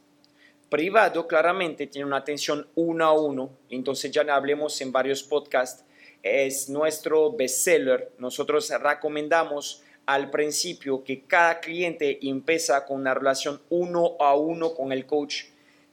Privado 0.69 1.27
claramente 1.27 1.87
tiene 1.87 2.05
una 2.05 2.17
atención 2.17 2.67
uno 2.75 3.05
a 3.05 3.13
uno. 3.13 3.51
Entonces 3.69 4.11
ya 4.11 4.23
hablemos 4.35 4.79
en 4.81 4.91
varios 4.91 5.23
podcasts. 5.23 5.85
Es 6.21 6.69
nuestro 6.69 7.31
bestseller. 7.31 8.11
Nosotros 8.17 8.69
recomendamos 8.81 9.81
al 10.05 10.29
principio 10.29 11.03
que 11.03 11.21
cada 11.23 11.59
cliente 11.59 12.19
empieza 12.27 12.85
con 12.85 13.01
una 13.01 13.13
relación 13.13 13.61
uno 13.69 14.15
a 14.19 14.35
uno 14.35 14.73
con 14.73 14.91
el 14.91 15.05
coach 15.05 15.45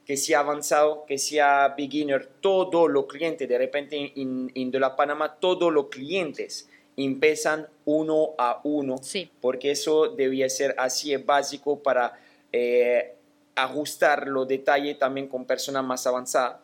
que 0.05 0.17
sea 0.17 0.41
avanzado, 0.41 1.05
que 1.07 1.19
sea 1.19 1.75
beginner, 1.77 2.27
todos 2.41 2.91
los 2.91 3.07
clientes, 3.07 3.49
de 3.49 3.57
repente 3.59 4.13
en, 4.17 4.51
en 4.55 4.71
de 4.73 4.81
la 4.81 4.97
Panamá, 4.97 5.37
todos 5.39 5.73
los 5.73 5.87
clientes 5.89 6.69
empiezan 6.97 7.69
uno 7.85 8.31
a 8.37 8.61
uno, 8.65 8.99
Sí. 9.03 9.31
porque 9.41 9.71
eso 9.71 10.09
debía 10.09 10.49
ser 10.49 10.75
así, 10.79 11.15
es 11.15 11.25
básico 11.25 11.79
para 11.81 12.19
eh, 12.53 13.15
ajustar 13.55 14.27
los 14.27 14.49
detalles 14.49 14.99
también 14.99 15.29
con 15.29 15.45
personas 15.45 15.85
más 15.85 16.07
avanzadas. 16.07 16.57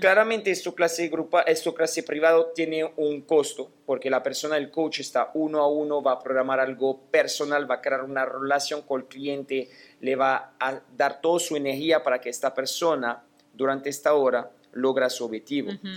Claramente 0.00 0.50
esto 0.50 0.74
clase 0.74 1.08
grupa, 1.08 1.42
esto 1.42 1.74
clase 1.74 2.02
privado 2.02 2.52
tiene 2.54 2.90
un 2.96 3.20
costo 3.22 3.70
porque 3.84 4.08
la 4.08 4.22
persona, 4.22 4.56
el 4.56 4.70
coach 4.70 5.00
está 5.00 5.30
uno 5.34 5.60
a 5.60 5.68
uno, 5.68 6.02
va 6.02 6.12
a 6.12 6.18
programar 6.18 6.60
algo 6.60 6.98
personal, 7.10 7.70
va 7.70 7.76
a 7.76 7.80
crear 7.82 8.02
una 8.02 8.24
relación 8.24 8.82
con 8.82 9.02
el 9.02 9.06
cliente, 9.06 9.68
le 10.00 10.16
va 10.16 10.54
a 10.58 10.80
dar 10.96 11.20
toda 11.20 11.40
su 11.40 11.56
energía 11.56 12.02
para 12.02 12.20
que 12.20 12.30
esta 12.30 12.54
persona 12.54 13.22
durante 13.52 13.90
esta 13.90 14.14
hora 14.14 14.50
logra 14.72 15.10
su 15.10 15.26
objetivo. 15.26 15.72
Ujú. 15.72 15.88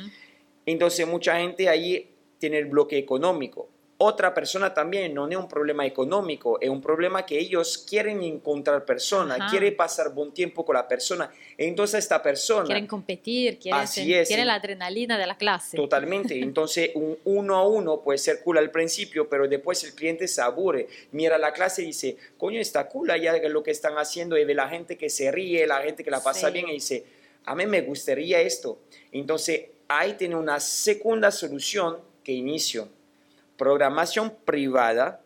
Entonces 0.65 1.07
mucha 1.07 1.37
gente 1.37 1.69
ahí 1.69 2.13
tiene 2.39 2.57
el 2.57 2.65
bloque 2.65 2.97
económico. 2.97 3.69
Otra 3.97 4.33
persona 4.33 4.73
también 4.73 5.13
no 5.13 5.29
es 5.29 5.37
un 5.37 5.47
problema 5.47 5.85
económico, 5.85 6.59
es 6.59 6.69
un 6.69 6.81
problema 6.81 7.25
que 7.25 7.39
ellos 7.39 7.77
quieren 7.77 8.21
encontrar 8.23 8.83
personas, 8.85 9.39
Ajá. 9.39 9.49
quieren 9.51 9.75
pasar 9.77 10.13
buen 10.13 10.31
tiempo 10.31 10.65
con 10.65 10.75
la 10.75 10.87
persona. 10.87 11.31
Entonces 11.57 11.99
esta 11.99 12.21
persona 12.21 12.65
Quieren 12.65 12.87
competir, 12.87 13.59
quieren, 13.59 13.85
quieren 13.87 14.47
la 14.47 14.55
adrenalina 14.55 15.17
de 15.17 15.27
la 15.27 15.37
clase. 15.37 15.77
Totalmente. 15.77 16.37
Entonces, 16.39 16.91
un 16.95 17.17
uno 17.23 17.55
a 17.55 17.67
uno 17.67 18.01
puede 18.01 18.17
ser 18.17 18.41
cool 18.41 18.57
al 18.57 18.71
principio, 18.71 19.29
pero 19.29 19.47
después 19.47 19.83
el 19.83 19.93
cliente 19.93 20.27
se 20.27 20.41
aburre. 20.41 20.87
Mira 21.11 21.37
la 21.37 21.53
clase 21.53 21.83
y 21.83 21.87
dice, 21.87 22.17
coño, 22.37 22.59
está 22.59 22.87
cool 22.87 23.11
allá 23.11 23.37
lo 23.49 23.63
que 23.63 23.71
están 23.71 23.95
haciendo. 23.97 24.37
Y 24.37 24.45
ve 24.45 24.53
la 24.53 24.69
gente 24.69 24.97
que 24.97 25.09
se 25.09 25.31
ríe, 25.31 25.67
la 25.67 25.81
gente 25.81 26.03
que 26.03 26.11
la 26.11 26.21
pasa 26.21 26.47
Sí. 26.47 26.53
bien 26.53 26.69
y 26.69 26.73
dice, 26.73 27.05
a 27.45 27.55
mí 27.55 27.65
me 27.65 27.81
gustaría 27.81 28.41
esto. 28.41 28.79
Entonces, 29.11 29.65
ahí 29.87 30.13
tiene 30.13 30.35
una 30.35 30.59
segunda 30.59 31.31
solución 31.31 31.97
que 32.23 32.31
inicio. 32.31 32.87
Programación 33.57 34.33
privada, 34.45 35.21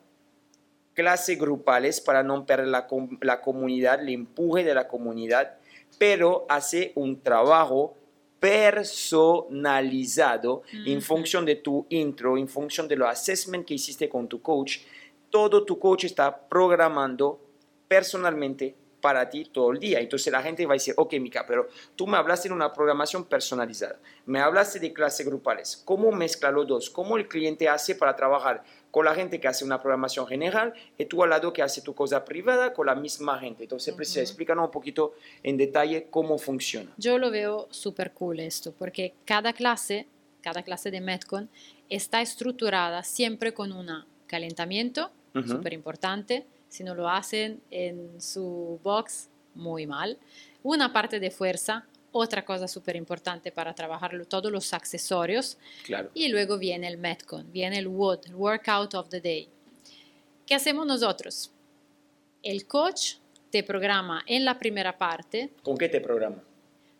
clases 0.93 1.37
grupales 1.37 2.01
para 2.01 2.23
no 2.23 2.45
perder 2.45 2.67
la, 2.67 2.87
la 3.21 3.41
comunidad, 3.41 4.01
el 4.01 4.09
empuje 4.09 4.63
de 4.63 4.73
la 4.73 4.87
comunidad, 4.87 5.57
pero 5.97 6.45
hace 6.49 6.91
un 6.95 7.21
trabajo 7.21 7.95
personalizado 8.39 10.61
en 10.85 11.01
función 11.01 11.43
de 11.45 11.55
tu 11.55 11.85
intro, 11.89 12.37
en 12.37 12.47
función 12.47 12.87
de 12.87 12.95
los 12.95 13.09
assessment 13.09 13.65
que 13.65 13.73
hiciste 13.73 14.07
con 14.09 14.27
tu 14.27 14.41
coach. 14.41 14.79
Todo 15.29 15.65
tu 15.65 15.79
coach 15.79 16.05
está 16.05 16.47
programando 16.47 17.39
personalmente 17.87 18.75
para 19.01 19.29
ti 19.29 19.45
todo 19.45 19.71
el 19.71 19.79
día. 19.79 19.99
Entonces 19.99 20.31
la 20.31 20.41
gente 20.41 20.65
va 20.65 20.73
a 20.73 20.75
decir, 20.75 20.93
ok, 20.97 21.13
Mica, 21.15 21.45
pero 21.47 21.67
tú 21.95 22.07
me 22.07 22.17
hablaste 22.17 22.49
de 22.49 22.53
una 22.55 22.73
programación 22.73 23.25
personalizada, 23.25 23.99
me 24.25 24.39
hablaste 24.39 24.79
de 24.79 24.91
clases 24.93 25.25
grupales, 25.25 25.81
¿cómo 25.85 26.11
mezcla 26.11 26.51
los 26.51 26.67
dos? 26.67 26.89
¿Cómo 26.89 27.17
el 27.17 27.27
cliente 27.27 27.69
hace 27.69 27.95
para 27.95 28.15
trabajar 28.15 28.63
con 28.91 29.05
la 29.05 29.13
gente 29.13 29.39
que 29.39 29.47
hace 29.47 29.63
una 29.63 29.79
programación 29.79 30.25
general 30.27 30.73
y 30.97 31.05
tú 31.05 31.23
al 31.23 31.29
lado 31.29 31.53
que 31.53 31.61
hace 31.61 31.81
tu 31.81 31.93
cosa 31.93 32.25
privada 32.25 32.73
con 32.73 32.87
la 32.87 32.95
misma 32.95 33.39
gente? 33.39 33.63
Entonces, 33.63 33.93
Priscila, 33.93 34.23
Ujú. 34.23 34.29
explícanos 34.29 34.65
un 34.65 34.71
poquito 34.71 35.13
en 35.43 35.57
detalle 35.57 36.07
cómo 36.09 36.37
funciona. 36.37 36.91
Yo 36.97 37.17
lo 37.19 37.29
veo 37.29 37.67
súper 37.69 38.11
cool 38.13 38.39
esto, 38.39 38.73
porque 38.77 39.13
cada 39.25 39.53
clase, 39.53 40.07
cada 40.41 40.63
clase 40.63 40.89
de 40.89 41.01
Metcon 41.01 41.49
está 41.89 42.21
estructurada 42.21 43.03
siempre 43.03 43.53
con 43.53 43.71
un 43.71 43.87
calentamiento, 44.25 45.11
Ujú. 45.35 45.47
súper 45.47 45.73
importante. 45.73 46.45
Si 46.69 46.83
no 46.83 46.95
lo 46.95 47.09
hacen 47.09 47.61
en 47.71 48.21
su 48.21 48.79
box, 48.83 49.29
muy 49.53 49.87
mal. 49.87 50.17
Una 50.63 50.91
parte 50.91 51.19
de 51.19 51.31
fuerza, 51.31 51.85
otra 52.11 52.43
cosa 52.45 52.67
súper 52.67 52.95
importante 52.95 53.51
para 53.51 53.73
trabajar 53.73 54.25
todos 54.25 54.51
los 54.51 54.73
accesorios. 54.73 55.57
Claro. 55.83 56.09
Y 56.13 56.29
luego 56.29 56.57
viene 56.57 56.87
el 56.87 56.97
Metcon, 56.97 57.51
viene 57.51 57.77
el 57.77 57.87
WOD, 57.87 58.27
el 58.27 58.35
Workout 58.35 58.93
of 58.95 59.09
the 59.09 59.21
Day. 59.21 59.49
¿Qué 60.45 60.55
hacemos 60.55 60.85
nosotros? 60.85 61.51
El 62.43 62.65
coach 62.65 63.15
te 63.49 63.63
programa 63.63 64.23
en 64.25 64.45
la 64.45 64.59
primera 64.59 64.97
parte 64.97 65.51
¿Con 65.63 65.77
qué 65.77 65.89
te 65.89 66.01
programa? 66.01 66.43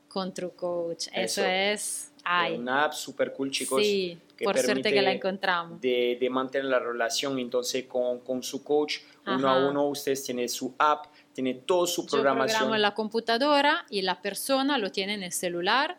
Con 0.07 0.33
True 0.33 0.51
Coach. 0.55 1.07
Eso. 1.13 1.41
Eso, 1.41 1.45
es. 1.45 2.11
Ay, 2.23 2.55
Una 2.57 2.85
app 2.85 2.93
super 2.93 3.31
cool, 3.33 3.49
chicos. 3.51 3.81
sí, 3.81 4.17
que 4.35 4.43
por 4.43 4.57
suerte 4.57 4.91
que 4.91 5.01
la 5.01 5.13
encontramos. 5.13 5.79
de, 5.79 6.17
de 6.19 6.29
mantener 6.29 6.65
la 6.65 6.79
relación 6.79 7.39
entonces 7.39 7.85
con, 7.85 8.19
con 8.19 8.43
su 8.43 8.63
coach 8.63 8.97
uno 9.25 9.47
a 9.47 9.57
Ajá. 9.57 9.69
uno 9.69 9.87
ustedes 9.87 10.23
tienen 10.25 10.47
su 10.49 10.75
app 10.77 11.05
tiene 11.33 11.53
toda 11.53 11.87
su 11.87 12.03
Yo 12.03 12.09
programación 12.09 12.57
programo 12.57 12.75
en 12.75 12.81
la 12.81 12.93
computadora 12.93 13.85
y 13.89 14.01
la 14.01 14.21
persona 14.21 14.77
lo 14.77 14.91
tiene 14.91 15.13
en 15.13 15.23
el 15.23 15.31
celular 15.31 15.97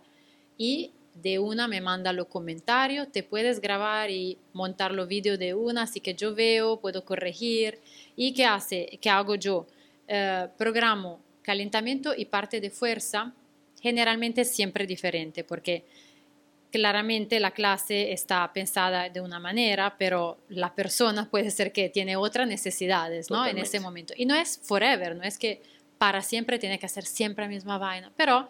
y 0.58 0.92
de 1.14 1.38
una 1.38 1.66
me 1.66 1.80
manda 1.80 2.12
los 2.12 2.26
comentarios, 2.28 3.10
te 3.10 3.22
puedes 3.22 3.60
grabar 3.60 4.10
y 4.10 4.38
montar 4.52 4.92
los 4.92 5.08
vídeos 5.08 5.38
de 5.38 5.54
una, 5.54 5.82
así 5.82 6.00
que 6.00 6.14
yo 6.14 6.34
veo, 6.34 6.78
puedo 6.78 7.04
corregir. 7.04 7.80
¿Y 8.14 8.34
qué 8.34 8.44
hace? 8.44 8.98
¿Qué 9.00 9.10
hago 9.10 9.34
yo? 9.34 9.66
Eh, 10.06 10.46
programo 10.56 11.20
calentamiento 11.42 12.14
y 12.16 12.26
parte 12.26 12.60
de 12.60 12.70
fuerza, 12.70 13.32
generalmente 13.80 14.42
es 14.42 14.54
siempre 14.54 14.86
diferente, 14.86 15.44
porque 15.44 15.84
claramente 16.70 17.40
la 17.40 17.52
clase 17.52 18.12
está 18.12 18.52
pensada 18.52 19.08
de 19.08 19.20
una 19.20 19.38
manera, 19.40 19.96
pero 19.98 20.38
la 20.48 20.74
persona 20.74 21.28
puede 21.30 21.50
ser 21.50 21.72
que 21.72 21.88
tiene 21.88 22.16
otras 22.16 22.46
necesidades, 22.46 23.30
¿no? 23.30 23.46
En 23.46 23.56
ese 23.58 23.80
momento. 23.80 24.12
Y 24.16 24.26
no 24.26 24.34
es 24.34 24.60
forever, 24.62 25.16
no 25.16 25.22
es 25.22 25.38
que 25.38 25.62
para 25.96 26.20
siempre 26.22 26.58
tiene 26.58 26.78
que 26.78 26.86
hacer 26.86 27.04
siempre 27.06 27.44
la 27.44 27.48
misma 27.48 27.78
vaina, 27.78 28.12
pero 28.16 28.48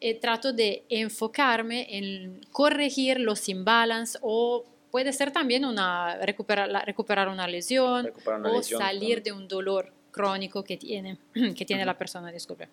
eh, 0.00 0.14
trato 0.14 0.52
de 0.52 0.84
enfocarme 0.88 1.86
en 1.96 2.40
corregir 2.50 3.20
los 3.20 3.48
imbalances 3.48 4.18
o 4.22 4.64
puede 4.90 5.12
ser 5.12 5.30
también 5.30 5.64
una, 5.64 6.16
recuperar, 6.16 6.68
la- 6.68 6.82
recuperar 6.84 7.28
una 7.28 7.46
lesión 7.46 8.04
Recuperar 8.06 8.40
una 8.40 8.50
o 8.50 8.56
lesión, 8.56 8.80
salir 8.80 9.18
totalmente. 9.18 9.30
de 9.30 9.32
un 9.36 9.48
dolor 9.48 9.92
crónico 10.10 10.62
que 10.64 10.76
tiene, 10.76 11.18
que 11.56 11.64
tiene 11.64 11.82
Ujú. 11.82 11.86
la 11.86 11.96
persona, 11.98 12.30
disculpe. 12.32 12.68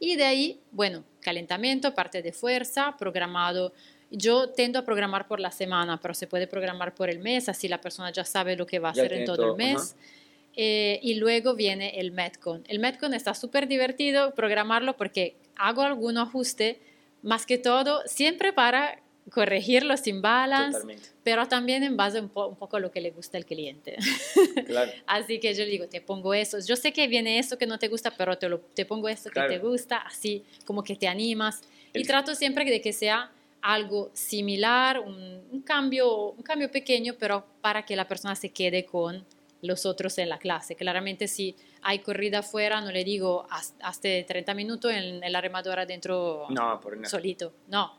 Y 0.00 0.16
de 0.16 0.24
ahí, 0.24 0.60
bueno, 0.72 1.04
calentamiento, 1.20 1.94
parte 1.94 2.22
de 2.22 2.32
fuerza, 2.32 2.96
programado. 2.98 3.72
Yo 4.10 4.48
tendo 4.48 4.78
a 4.80 4.84
programar 4.84 5.28
por 5.28 5.38
la 5.38 5.52
semana, 5.52 6.00
pero 6.00 6.14
se 6.14 6.26
puede 6.26 6.48
programar 6.48 6.94
por 6.94 7.08
el 7.10 7.20
mes, 7.20 7.48
así 7.48 7.68
la 7.68 7.80
persona 7.80 8.10
ya 8.10 8.24
sabe 8.24 8.56
lo 8.56 8.66
que 8.66 8.80
va 8.80 8.90
a 8.90 8.92
Ya 8.94 9.02
hacer 9.02 9.12
en 9.12 9.24
todo, 9.26 9.50
el 9.52 9.56
mes. 9.56 9.94
eh, 10.56 10.98
y 11.02 11.14
luego 11.14 11.54
viene 11.54 12.00
el 12.00 12.10
Metcon. 12.10 12.64
El 12.66 12.80
Metcon 12.80 13.14
está 13.14 13.34
súper 13.34 13.68
divertido 13.68 14.34
programarlo 14.34 14.96
porque 14.96 15.36
hago 15.54 15.82
algún 15.82 16.18
ajuste, 16.18 16.80
más 17.22 17.46
que 17.46 17.58
todo, 17.58 18.02
siempre 18.06 18.52
para 18.52 19.00
corregir 19.30 19.84
los 19.84 20.06
imbalance, 20.06 20.78
pero 21.22 21.46
también 21.46 21.82
en 21.82 21.96
base 21.96 22.20
un, 22.20 22.30
un, 22.34 22.56
poco 22.56 22.76
a 22.76 22.80
lo 22.80 22.90
que 22.90 23.00
le 23.00 23.10
gusta 23.10 23.38
al 23.38 23.44
cliente. 23.44 23.96
Claro. 24.66 24.92
así 25.06 25.40
que 25.40 25.54
yo 25.54 25.64
digo, 25.64 25.86
te 25.88 26.00
pongo 26.00 26.34
eso. 26.34 26.58
Yo 26.60 26.76
sé 26.76 26.92
que 26.92 27.08
viene 27.08 27.38
esto 27.38 27.58
que 27.58 27.66
no 27.66 27.78
te 27.78 27.88
gusta, 27.88 28.12
pero 28.16 28.38
te, 28.38 28.48
lo, 28.48 28.60
te 28.60 28.84
pongo 28.84 29.08
esto 29.08 29.30
que 29.30 29.40
te 29.42 29.58
gusta, 29.58 29.98
así 29.98 30.44
como 30.64 30.82
que 30.82 30.96
te 30.96 31.08
animas. 31.08 31.62
Y 31.92 32.04
trato 32.04 32.34
siempre 32.34 32.64
de 32.64 32.80
que 32.80 32.92
sea 32.92 33.30
algo 33.62 34.10
similar, 34.12 35.00
un, 35.00 35.42
un, 35.50 35.62
cambio, 35.62 36.30
un 36.30 36.42
cambio 36.42 36.70
pequeño, 36.70 37.14
pero 37.18 37.44
para 37.60 37.84
que 37.84 37.96
la 37.96 38.06
persona 38.06 38.34
se 38.34 38.50
quede 38.50 38.84
con 38.84 39.24
los 39.62 39.86
otros 39.86 40.18
en 40.18 40.28
la 40.28 40.38
clase. 40.38 40.74
Claramente 40.74 41.28
si 41.28 41.54
hay 41.82 42.00
corrida 42.00 42.38
afuera, 42.40 42.80
no 42.80 42.90
le 42.90 43.04
digo 43.04 43.46
hasta 43.50 44.08
30 44.26 44.54
minutos 44.54 44.92
en, 44.92 45.20
la 45.32 45.40
remadora 45.40 45.86
dentro 45.86 46.46
no, 46.50 46.80
por 46.80 47.06
solito. 47.06 47.52
No, 47.68 47.94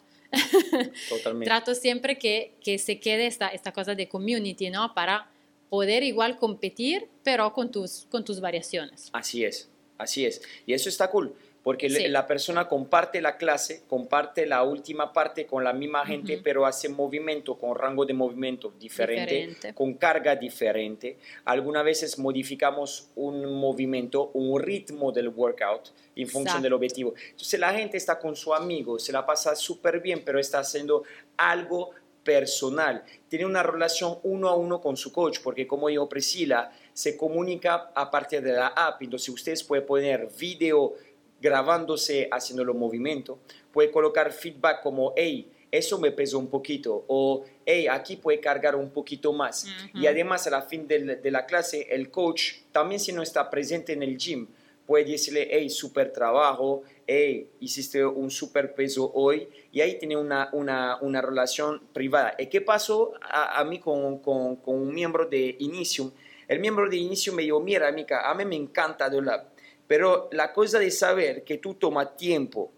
Totalmente. 1.10 1.46
Trato 1.46 1.76
siempre 1.76 2.18
que, 2.18 2.54
que 2.64 2.78
se 2.78 3.00
quede 3.00 3.28
esta, 3.28 3.50
esta 3.50 3.72
cosa 3.72 3.96
de 3.96 4.08
community, 4.08 4.70
¿no? 4.70 4.94
Para 4.94 5.30
poder 5.70 6.04
igual 6.04 6.38
competir, 6.38 7.08
pero 7.24 7.54
con 7.54 7.72
tus, 7.72 8.08
con 8.10 8.24
tus 8.26 8.40
variaciones. 8.40 9.10
Así 9.14 9.44
es, 9.44 9.70
así 9.98 10.26
es. 10.26 10.42
Y 10.66 10.74
eso 10.74 10.90
está 10.90 11.10
cool 11.10 11.36
porque 11.64 11.90
la 11.90 12.26
persona 12.26 12.68
comparte 12.68 13.22
la 13.22 13.38
clase, 13.38 13.84
comparte 13.88 14.46
la 14.48 14.64
última 14.64 15.14
parte 15.14 15.46
con 15.46 15.64
la 15.64 15.74
misma 15.74 16.06
gente, 16.06 16.40
pero 16.44 16.66
hace 16.66 16.90
movimiento 16.90 17.56
con 17.56 17.76
rango 17.76 18.06
de 18.06 18.14
movimiento 18.14 18.74
diferente, 18.80 19.74
con 19.76 19.94
carga 19.94 20.36
diferente. 20.36 21.18
Algunas 21.46 21.84
veces 21.84 22.18
modificamos 22.18 23.10
un 23.16 23.54
movimiento, 23.54 24.32
un 24.34 24.60
ritmo 24.60 25.12
del 25.12 25.30
workout 25.30 25.90
en 26.16 26.28
función 26.28 26.64
del 26.64 26.74
objetivo. 26.74 27.14
Entonces 27.30 27.60
la 27.60 27.74
gente 27.74 27.98
está 27.98 28.18
con 28.18 28.36
su 28.36 28.54
amigo, 28.54 28.98
se 28.98 29.12
la 29.12 29.26
pasa 29.26 29.56
súper 29.56 30.00
bien, 30.00 30.24
pero 30.26 30.40
está 30.40 30.60
haciendo 30.60 31.04
algo 31.38 31.92
personal. 32.24 33.04
Tiene 33.30 33.46
una 33.46 33.64
relación 33.64 34.18
uno 34.24 34.50
a 34.50 34.56
uno 34.56 34.82
con 34.82 34.98
su 34.98 35.12
coach, 35.12 35.40
porque 35.44 35.68
como 35.68 35.88
dijo 35.90 36.08
Priscila, 36.10 36.72
se 36.94 37.18
comunica 37.18 37.92
a 37.96 38.10
partir 38.12 38.42
de 38.42 38.54
la 38.54 38.68
app. 38.68 39.02
Entonces 39.02 39.30
ustedes 39.30 39.64
pueden 39.64 39.86
poner 39.86 40.28
video 40.38 40.96
grabándose 41.42 42.30
haciendo 42.32 42.64
los 42.64 42.76
movimientos, 42.76 43.38
puede 43.72 43.92
colocar 43.92 44.32
feedback 44.32 44.82
como, 44.82 45.14
hey, 45.16 45.50
eso 45.72 45.98
me 46.00 46.12
pesó 46.12 46.38
un 46.38 46.48
poquito, 46.48 47.06
o 47.08 47.46
hey, 47.66 47.88
aquí 47.88 48.18
puede 48.18 48.40
cargar 48.40 48.76
un 48.76 48.90
poquito 48.90 49.32
más. 49.32 49.66
Y 49.94 50.06
además, 50.06 50.46
a 50.48 50.50
la 50.50 50.62
fin 50.62 50.88
de, 50.88 51.16
de, 51.16 51.32
la 51.32 51.46
clase, 51.46 51.88
el 51.90 52.12
coach, 52.12 52.56
también 52.72 53.00
si 53.00 53.14
no 53.14 53.22
está 53.22 53.50
presente 53.50 53.94
en 53.94 54.04
el 54.04 54.18
gym, 54.18 54.48
puede 54.86 55.06
decirle, 55.06 55.48
hey, 55.50 55.70
super 55.70 56.12
trabajo, 56.12 56.84
hey, 57.08 57.50
hiciste 57.62 58.06
un 58.06 58.30
super 58.30 58.76
peso 58.76 59.10
hoy, 59.14 59.48
y 59.72 59.80
ahí 59.80 59.98
tiene 59.98 60.18
una, 60.18 60.50
una, 60.52 60.98
una 61.00 61.22
relación 61.22 61.82
privada. 61.94 62.36
¿Y 62.38 62.48
qué 62.48 62.60
pasó 62.60 63.14
a, 63.22 63.64
mí 63.64 63.80
con, 63.80 64.20
con, 64.20 64.58
con, 64.58 64.76
un 64.76 64.94
miembro 64.94 65.26
de 65.26 65.56
Initium? 65.60 66.12
El 66.50 66.60
miembro 66.60 66.90
de 66.90 66.98
Initium 66.98 67.38
me 67.38 67.44
dijo, 67.44 67.62
mira, 67.62 67.88
amiga, 67.88 68.30
a 68.30 68.34
mí 68.34 68.44
me 68.44 68.58
encanta 68.58 69.10
la 69.10 69.51
pero 69.92 70.30
la 70.32 70.54
cosa 70.54 70.80
de 70.80 70.90
saber 70.90 71.44
que 71.44 71.58
tú 71.58 71.74
tomas 71.74 72.16
tiempo 72.16 72.72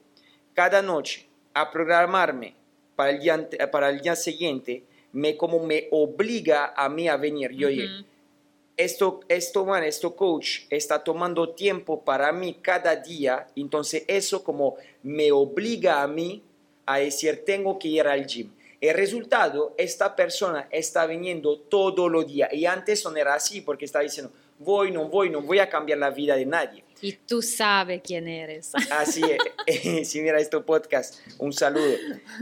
cada 0.51 0.81
noche 0.81 1.27
a 1.53 1.69
programarme 1.69 2.55
para 2.95 3.11
el 3.11 3.19
día, 3.19 3.47
para 3.71 3.91
el 3.91 4.01
día 4.01 4.15
siguiente, 4.15 4.81
me 5.11 5.37
como 5.37 5.63
me 5.63 5.89
obliga 5.91 6.73
a 6.75 6.89
mí 6.89 7.07
a 7.07 7.15
venir. 7.15 7.51
Yo, 7.51 7.67
esto, 8.75 9.19
esto, 9.27 9.63
man, 9.63 9.83
esto 9.83 10.15
coach 10.15 10.61
está 10.71 11.03
tomando 11.03 11.49
tiempo 11.49 12.03
para 12.03 12.31
mí 12.31 12.57
cada 12.59 12.95
día, 12.95 13.45
entonces 13.55 14.05
eso 14.07 14.43
como 14.43 14.77
me 15.03 15.31
obliga 15.31 16.01
a 16.01 16.07
mí 16.07 16.41
a 16.87 16.97
decir, 16.97 17.43
tengo 17.45 17.77
que 17.77 17.89
ir 17.89 18.07
al 18.07 18.25
gym. 18.25 18.49
El 18.81 18.95
resultado, 18.95 19.75
esta 19.77 20.15
persona 20.15 20.67
está 20.71 21.05
viniendo 21.05 21.59
todo 21.59 22.09
los 22.09 22.25
días 22.25 22.51
y 22.51 22.65
antes 22.65 23.05
no 23.05 23.15
era 23.15 23.35
así 23.35 23.61
porque 23.61 23.85
estaba 23.85 24.01
diciendo, 24.01 24.33
voy, 24.57 24.89
no 24.89 25.07
voy, 25.09 25.29
no 25.29 25.43
voy 25.43 25.59
a 25.59 25.69
cambiar 25.69 25.99
la 25.99 26.09
vida 26.09 26.35
de 26.35 26.47
nadie. 26.47 26.83
Y 27.03 27.11
tú 27.11 27.41
sabes 27.41 28.01
quién 28.01 28.29
eres. 28.29 28.71
Así 28.91 29.21
es. 29.67 30.07
si 30.09 30.21
mira 30.21 30.39
este 30.39 30.57
podcast, 30.61 31.19
un 31.37 31.51
saludo. 31.51 31.97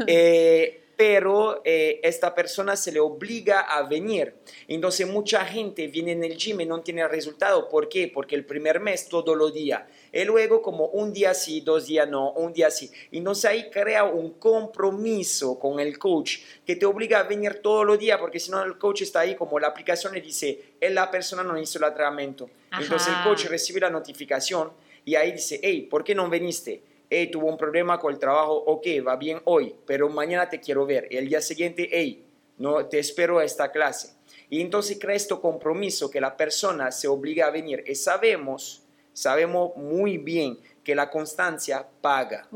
Eh, 0.05 0.83
pero 0.95 1.63
eh, 1.65 1.99
esta 2.03 2.35
persona 2.35 2.75
se 2.75 2.91
le 2.91 2.99
obliga 2.99 3.61
a 3.61 3.81
venir. 3.87 4.35
Entonces 4.67 5.07
mucha 5.07 5.43
gente 5.45 5.87
viene 5.87 6.11
en 6.11 6.23
el 6.23 6.37
gym 6.37 6.61
y 6.61 6.67
no 6.67 6.81
tiene 6.81 7.07
resultado. 7.07 7.67
¿Por 7.69 7.89
qué? 7.89 8.07
Porque 8.07 8.35
el 8.35 8.45
primer 8.45 8.79
mes 8.79 9.09
todos 9.09 9.35
los 9.35 9.51
días. 9.51 9.81
Y 10.11 10.23
luego 10.25 10.61
como 10.61 10.87
un 10.87 11.13
día 11.13 11.33
sí, 11.33 11.61
dos 11.61 11.87
días 11.87 12.07
no, 12.07 12.31
un 12.33 12.51
día 12.53 12.69
sí. 12.69 12.91
Entonces 13.11 13.45
ahí 13.45 13.69
crea 13.69 14.03
un 14.03 14.31
compromiso 14.33 15.57
con 15.57 15.79
el 15.79 15.97
coach 15.97 16.39
que 16.65 16.75
te 16.75 16.85
obliga 16.85 17.19
a 17.19 17.23
venir 17.23 17.61
todos 17.61 17.85
los 17.85 17.97
días 17.97 18.19
porque 18.19 18.39
si 18.39 18.51
no 18.51 18.61
el 18.63 18.77
coach 18.77 19.03
está 19.03 19.21
ahí 19.21 19.35
como 19.35 19.59
la 19.59 19.67
aplicación 19.67 20.13
le 20.13 20.21
dice, 20.21 20.75
la 20.81 21.09
persona 21.09 21.43
no 21.43 21.57
hizo 21.57 21.77
el 21.77 21.85
entrenamiento. 21.85 22.49
Entonces 22.77 23.07
el 23.07 23.23
coach 23.23 23.45
recibe 23.45 23.79
la 23.79 23.89
notificación 23.89 24.71
y 25.05 25.15
ahí 25.15 25.31
dice, 25.31 25.59
hey, 25.63 25.87
¿por 25.89 26.03
qué 26.03 26.13
no 26.13 26.29
viniste? 26.29 26.83
hey, 27.11 27.29
tuvo 27.29 27.47
un 27.47 27.57
problema 27.57 27.99
con 27.99 28.13
el 28.13 28.19
trabajo, 28.19 28.53
ok, 28.53 28.87
va 29.05 29.17
bien 29.17 29.41
hoy, 29.43 29.75
pero 29.85 30.07
mañana 30.07 30.49
te 30.49 30.61
quiero 30.61 30.85
ver. 30.85 31.09
Y 31.11 31.17
el 31.17 31.27
día 31.27 31.41
siguiente, 31.41 31.89
hey, 31.91 32.25
no, 32.57 32.85
te 32.85 32.99
espero 32.99 33.39
a 33.39 33.43
esta 33.43 33.69
clase. 33.69 34.13
Y 34.49 34.61
entonces 34.61 34.97
crea 34.99 35.15
este 35.15 35.37
compromiso 35.37 36.09
que 36.09 36.21
la 36.21 36.37
persona 36.37 36.89
se 36.89 37.09
obliga 37.09 37.47
a 37.47 37.51
venir. 37.51 37.83
Y 37.85 37.95
sabemos, 37.95 38.80
sabemos 39.13 39.75
muy 39.75 40.17
bien 40.17 40.57
que 40.83 40.95
la 40.95 41.09
constancia 41.09 41.87
paga. 42.01 42.47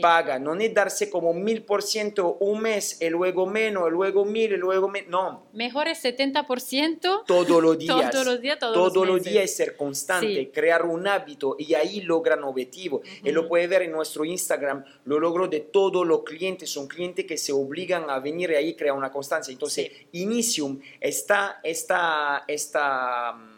Paga, 0.00 0.38
no 0.38 0.54
es 0.54 0.72
darse 0.72 1.10
como 1.10 1.32
mil 1.34 1.64
por 1.64 1.82
ciento 1.82 2.36
un 2.40 2.60
mes, 2.60 3.00
y 3.00 3.08
luego 3.08 3.46
menos, 3.46 3.88
y 3.88 3.90
luego 3.90 4.24
mil, 4.24 4.52
y 4.52 4.56
luego 4.56 4.88
menos, 4.88 5.10
no. 5.10 5.46
Mejor 5.52 5.88
es 5.88 6.04
70%. 6.04 7.24
Todos 7.26 7.62
los 7.62 7.78
días. 7.78 8.10
Todos 8.10 8.26
los 8.26 8.40
días, 8.40 8.58
todos, 8.58 8.74
todos 8.74 9.06
los, 9.06 9.22
días 9.22 9.44
es 9.44 9.56
ser 9.56 9.76
constante, 9.76 10.50
crear 10.52 10.84
un 10.84 11.06
hábito 11.06 11.56
y 11.58 11.74
ahí 11.74 12.00
logran 12.00 12.44
objetivo. 12.44 13.02
Él 13.24 13.34
lo 13.34 13.48
puede 13.48 13.66
ver 13.66 13.82
en 13.82 13.92
nuestro 13.92 14.24
Instagram, 14.24 14.84
lo 15.04 15.18
logro 15.18 15.48
de 15.48 15.60
todos 15.60 16.06
los 16.06 16.22
clientes, 16.22 16.70
son 16.70 16.86
clientes 16.86 17.26
que 17.26 17.36
se 17.36 17.52
obligan 17.52 18.08
a 18.08 18.18
venir 18.20 18.50
y 18.50 18.54
ahí 18.54 18.76
crea 18.76 18.94
una 18.94 19.10
constancia. 19.10 19.52
Entonces, 19.52 19.90
Inicium 20.12 20.80
está, 21.00 21.60
está, 21.62 22.44
está 22.46 23.51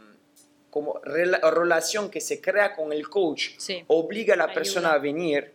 como 0.74 0.98
relación 1.04 2.10
que 2.10 2.20
se 2.20 2.40
crea 2.40 2.74
con 2.74 2.92
el 2.92 3.08
coach, 3.08 3.50
obliga 3.86 4.34
a 4.34 4.36
la 4.36 4.52
persona 4.52 4.92
a 4.92 4.98
venir 4.98 5.54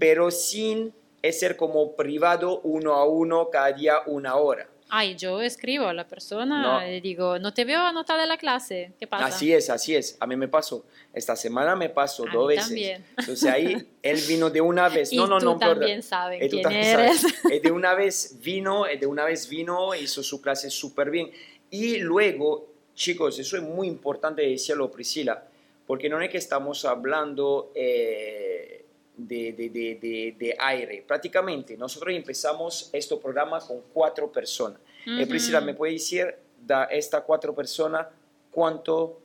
pero 0.00 0.32
sin 0.32 0.92
ser 1.22 1.56
como 1.56 1.94
privado 1.94 2.60
uno 2.64 2.94
a 2.94 3.04
uno 3.04 3.50
cada 3.50 3.70
día 3.70 4.00
una 4.06 4.34
hora. 4.34 4.68
Ay, 4.90 5.14
yo 5.14 5.40
escribo 5.42 5.86
a 5.86 5.92
la 5.92 6.08
persona 6.08 6.90
y 6.90 7.00
digo, 7.00 7.38
no 7.38 7.54
te 7.54 7.64
veo 7.64 7.80
anotada 7.80 8.24
en 8.24 8.30
la 8.30 8.36
clase, 8.36 8.94
¿qué 8.98 9.06
pasa? 9.06 9.26
Así 9.26 9.52
es, 9.52 9.70
así 9.70 9.94
es. 9.94 10.16
A 10.18 10.26
mí 10.26 10.34
me 10.34 10.48
pasó. 10.48 10.84
Esta 11.12 11.36
semana 11.36 11.76
me 11.76 11.88
pasó 11.88 12.24
dos 12.32 12.48
veces. 12.48 12.64
También. 12.64 13.04
Entonces 13.16 13.48
ahí 13.48 13.86
él 14.02 14.18
vino 14.26 14.50
de 14.50 14.60
una 14.60 14.88
vez. 14.88 15.12
no, 15.12 15.28
no, 15.28 15.38
no, 15.38 15.56
también 15.56 16.02
sabes 16.02 16.40
quién 16.50 16.72
eres. 16.72 17.22
De 17.62 17.70
una 17.70 17.94
vez 17.94 18.38
vino, 18.40 18.86
de 18.86 19.06
una 19.06 19.24
vez 19.24 19.48
vino, 19.48 19.94
hizo 19.94 20.24
su 20.24 20.40
clase 20.40 20.68
súper 20.68 21.10
bien. 21.10 21.30
Y 21.70 21.98
luego, 21.98 22.72
chicos, 22.98 23.38
eso 23.38 23.56
es 23.56 23.62
muy 23.62 23.86
importante 23.86 24.42
decirlo, 24.42 24.90
Priscila, 24.90 25.46
porque 25.86 26.08
no 26.08 26.20
es 26.20 26.28
que 26.28 26.38
estamos 26.38 26.84
hablando... 26.84 27.72
Eh, 27.74 28.84
de, 29.18 29.52
de, 29.52 30.36
de, 30.38 30.56
aire. 30.60 31.04
Prácticamente 31.04 31.76
nosotros 31.76 32.14
empezamos 32.14 32.88
este 32.92 33.16
programa 33.16 33.58
con 33.60 33.82
cuatro 33.92 34.30
personas. 34.30 34.80
Uh 35.04 35.26
Priscila, 35.26 35.60
¿me 35.60 35.74
puede 35.74 35.94
decir 35.94 36.36
de 36.60 36.86
estas 36.90 37.22
cuatro 37.22 37.52
personas 37.52 38.06
cuánto 38.52 39.20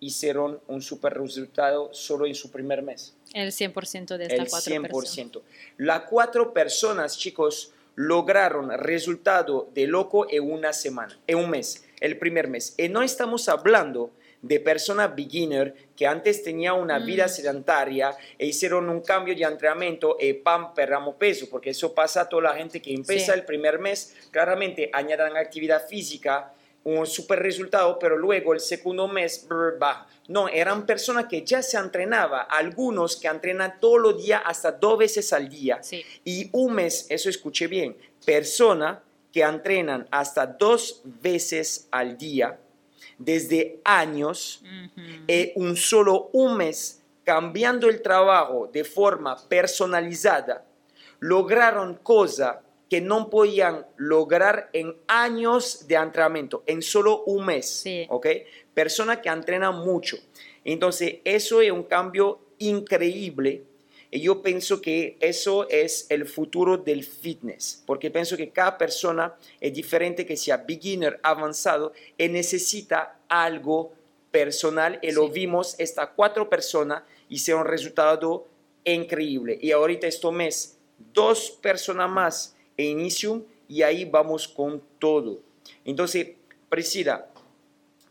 hicieron 0.00 0.60
un 0.66 0.82
super 0.82 1.14
resultado 1.14 1.94
solo 1.94 2.26
en 2.26 2.34
su 2.34 2.50
primer 2.50 2.82
mes? 2.82 3.14
El 3.32 3.52
100% 3.52 4.16
de 4.16 4.24
estas 4.24 4.50
cuatro 4.50 4.74
100%. 4.74 4.82
personas. 4.88 5.42
Las 5.76 6.02
cuatro 6.02 6.52
personas, 6.52 7.16
chicos, 7.16 7.72
lograron 7.94 8.70
resultado 8.78 9.68
de 9.74 9.86
loco 9.86 10.26
en 10.30 10.50
una 10.50 10.72
semana, 10.72 11.18
en 11.26 11.38
un 11.38 11.50
mes, 11.50 11.84
el 12.00 12.18
primer 12.18 12.48
mes. 12.48 12.74
Y 12.78 12.88
no 12.88 13.02
estamos 13.02 13.48
hablando 13.48 14.10
de 14.42 14.58
personas 14.58 15.14
beginner 15.14 15.74
que 15.96 16.06
antes 16.06 16.42
tenía 16.42 16.72
una 16.72 16.98
mm. 16.98 17.04
vida 17.04 17.28
sedentaria 17.28 18.16
e 18.38 18.46
hicieron 18.46 18.88
un 18.88 19.00
cambio 19.00 19.34
de 19.34 19.42
entrenamiento 19.42 20.16
y 20.18 20.32
pam, 20.32 20.72
perramos 20.74 21.16
peso, 21.16 21.48
porque 21.50 21.70
eso 21.70 21.94
pasa 21.94 22.22
a 22.22 22.28
toda 22.28 22.44
la 22.44 22.54
gente 22.54 22.80
que 22.80 22.94
empieza 22.94 23.34
el 23.34 23.44
primer 23.44 23.78
mes, 23.78 24.16
claramente 24.30 24.90
añadan 24.92 25.36
actividad 25.36 25.86
física, 25.86 26.54
un 26.84 27.06
super 27.06 27.38
resultado, 27.38 27.98
pero 27.98 28.16
luego 28.16 28.54
el 28.54 28.60
segundo 28.60 29.06
mes 29.08 29.46
baja. 29.78 30.06
No, 30.28 30.48
eran 30.48 30.86
personas 30.86 31.26
que 31.26 31.44
ya 31.44 31.62
se 31.62 31.76
entrenaba, 31.76 32.42
algunos 32.42 33.16
que 33.16 33.28
entrenan 33.28 33.78
todos 33.80 34.00
los 34.00 34.22
días 34.22 34.42
hasta 34.44 34.72
dos 34.72 34.98
veces 34.98 35.32
al 35.32 35.48
día. 35.48 35.80
Y 36.24 36.48
un 36.52 36.74
mes, 36.74 37.06
eso 37.08 37.28
escuché 37.28 37.66
bien, 37.66 37.96
personas 38.24 38.98
que 39.32 39.42
entrenan 39.42 40.06
hasta 40.10 40.46
dos 40.46 41.02
veces 41.04 41.88
al 41.90 42.16
día 42.16 42.58
desde 43.20 43.80
años, 43.84 44.62
en 45.26 45.52
un 45.56 45.76
solo 45.76 46.30
un 46.32 46.56
mes, 46.56 47.02
cambiando 47.22 47.88
el 47.88 48.00
trabajo 48.00 48.68
de 48.72 48.82
forma 48.82 49.36
personalizada, 49.46 50.64
lograron 51.18 51.96
cosas 51.96 52.56
que 52.90 53.00
no 53.00 53.30
podían 53.30 53.86
lograr 53.96 54.68
en 54.72 54.96
años 55.06 55.86
de 55.86 55.94
entrenamiento, 55.94 56.64
en 56.66 56.82
solo 56.82 57.22
un 57.22 57.46
mes. 57.46 57.84
¿Ok? 58.08 58.26
Personas 58.74 59.18
que 59.18 59.28
entrenan 59.28 59.76
mucho. 59.76 60.18
Entonces, 60.64 61.18
eso 61.24 61.62
es 61.62 61.70
un 61.70 61.84
cambio 61.84 62.40
increíble. 62.58 63.62
Y 64.10 64.20
yo 64.20 64.42
pienso 64.42 64.82
que 64.82 65.16
eso 65.20 65.68
es 65.68 66.06
el 66.08 66.26
futuro 66.26 66.76
del 66.76 67.04
fitness, 67.04 67.84
porque 67.86 68.10
pienso 68.10 68.36
que 68.36 68.50
cada 68.50 68.76
persona 68.76 69.36
es 69.60 69.72
diferente, 69.72 70.26
que 70.26 70.36
sea 70.36 70.56
beginner, 70.56 71.20
avanzado, 71.22 71.92
y 72.18 72.28
necesita 72.28 73.20
algo 73.28 73.92
personal. 74.32 74.98
Y 75.00 75.12
lo 75.12 75.28
vimos, 75.28 75.76
estas 75.78 76.08
cuatro 76.16 76.50
personas 76.50 77.04
hicieron 77.28 77.62
un 77.62 77.68
resultado 77.68 78.48
increíble. 78.82 79.56
Y 79.62 79.70
ahorita 79.70 80.08
este 80.08 80.30
mes, 80.32 80.76
dos 81.14 81.52
personas 81.62 82.10
más 82.10 82.56
e 82.80 82.84
Inicium 82.84 83.42
y 83.68 83.82
ahí 83.82 84.04
vamos 84.04 84.48
con 84.48 84.82
todo. 84.98 85.40
Entonces, 85.84 86.28
Priscila, 86.68 87.26